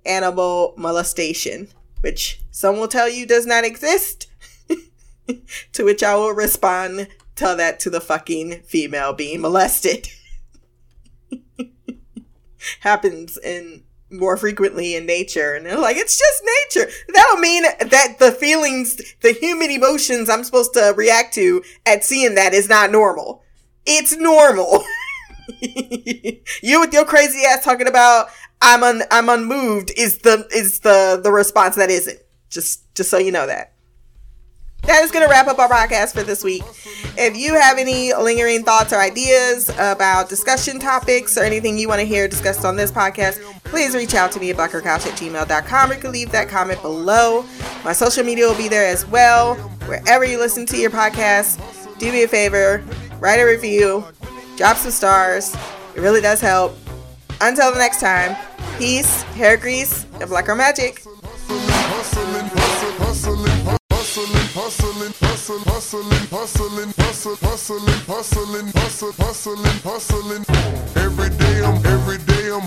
animal 0.04 0.74
molestation, 0.76 1.68
which 2.04 2.38
some 2.50 2.78
will 2.78 2.86
tell 2.86 3.08
you 3.08 3.26
does 3.26 3.46
not 3.46 3.64
exist. 3.64 4.28
to 5.72 5.84
which 5.84 6.02
I 6.02 6.14
will 6.14 6.32
respond, 6.32 7.08
tell 7.34 7.56
that 7.56 7.80
to 7.80 7.90
the 7.90 8.00
fucking 8.00 8.60
female 8.62 9.14
being 9.14 9.40
molested. 9.40 10.08
Happens 12.80 13.38
in 13.38 13.84
more 14.10 14.36
frequently 14.36 14.94
in 14.94 15.06
nature. 15.06 15.54
And 15.54 15.64
they're 15.64 15.78
like, 15.78 15.96
it's 15.96 16.18
just 16.18 16.42
nature. 16.76 16.90
That 17.14 17.24
don't 17.30 17.40
mean 17.40 17.62
that 17.62 18.18
the 18.18 18.32
feelings, 18.32 19.14
the 19.22 19.32
human 19.32 19.70
emotions 19.70 20.28
I'm 20.28 20.44
supposed 20.44 20.74
to 20.74 20.92
react 20.94 21.32
to 21.34 21.62
at 21.86 22.04
seeing 22.04 22.34
that 22.34 22.52
is 22.52 22.68
not 22.68 22.92
normal. 22.92 23.42
It's 23.86 24.14
normal. 24.14 24.84
you 26.62 26.80
with 26.80 26.92
your 26.92 27.04
crazy 27.04 27.44
ass 27.46 27.64
talking 27.64 27.88
about 27.88 28.28
I'm 28.66 28.82
un, 28.82 29.02
I'm 29.10 29.28
unmoved 29.28 29.92
is 29.94 30.18
the 30.20 30.48
is 30.54 30.80
the 30.80 31.20
the 31.22 31.30
response 31.30 31.76
that 31.76 31.90
isn't. 31.90 32.18
Just 32.48 32.94
just 32.94 33.10
so 33.10 33.18
you 33.18 33.30
know 33.30 33.46
that. 33.46 33.74
That 34.84 35.02
is 35.02 35.10
going 35.10 35.24
to 35.24 35.30
wrap 35.30 35.46
up 35.48 35.58
our 35.58 35.68
podcast 35.68 36.12
for 36.14 36.22
this 36.22 36.42
week. 36.44 36.62
If 37.16 37.36
you 37.36 37.54
have 37.54 37.78
any 37.78 38.12
lingering 38.14 38.64
thoughts 38.64 38.92
or 38.92 38.96
ideas 38.96 39.70
about 39.78 40.28
discussion 40.28 40.78
topics 40.78 41.38
or 41.38 41.42
anything 41.42 41.78
you 41.78 41.88
want 41.88 42.00
to 42.00 42.06
hear 42.06 42.28
discussed 42.28 42.66
on 42.66 42.76
this 42.76 42.92
podcast, 42.92 43.40
please 43.64 43.94
reach 43.94 44.14
out 44.14 44.30
to 44.32 44.40
me 44.40 44.50
at 44.50 44.56
blackercouch 44.56 45.06
at 45.06 45.18
gmail.com 45.18 45.90
or 45.90 45.94
you 45.94 46.00
can 46.00 46.12
leave 46.12 46.30
that 46.32 46.50
comment 46.50 46.82
below. 46.82 47.46
My 47.82 47.94
social 47.94 48.24
media 48.24 48.46
will 48.46 48.58
be 48.58 48.68
there 48.68 48.86
as 48.86 49.06
well. 49.06 49.54
Wherever 49.86 50.24
you 50.24 50.38
listen 50.38 50.66
to 50.66 50.76
your 50.76 50.90
podcast, 50.90 51.58
do 51.98 52.12
me 52.12 52.24
a 52.24 52.28
favor, 52.28 52.84
write 53.20 53.40
a 53.40 53.44
review, 53.44 54.04
drop 54.56 54.76
some 54.76 54.90
stars. 54.90 55.54
It 55.96 56.00
really 56.00 56.20
does 56.20 56.42
help. 56.42 56.76
Until 57.40 57.72
the 57.72 57.78
next 57.78 58.00
time, 58.00 58.36
peace, 58.78 59.22
hair 59.34 59.56
grease, 59.56 60.06
and 60.20 60.28
black 60.28 60.46
girl 60.46 60.56
magic. 60.56 61.02
Every 70.96 71.30
day 71.30 71.62
I'm, 71.64 71.86
every 71.86 72.18
day 72.18 72.50
I'm. 72.50 72.62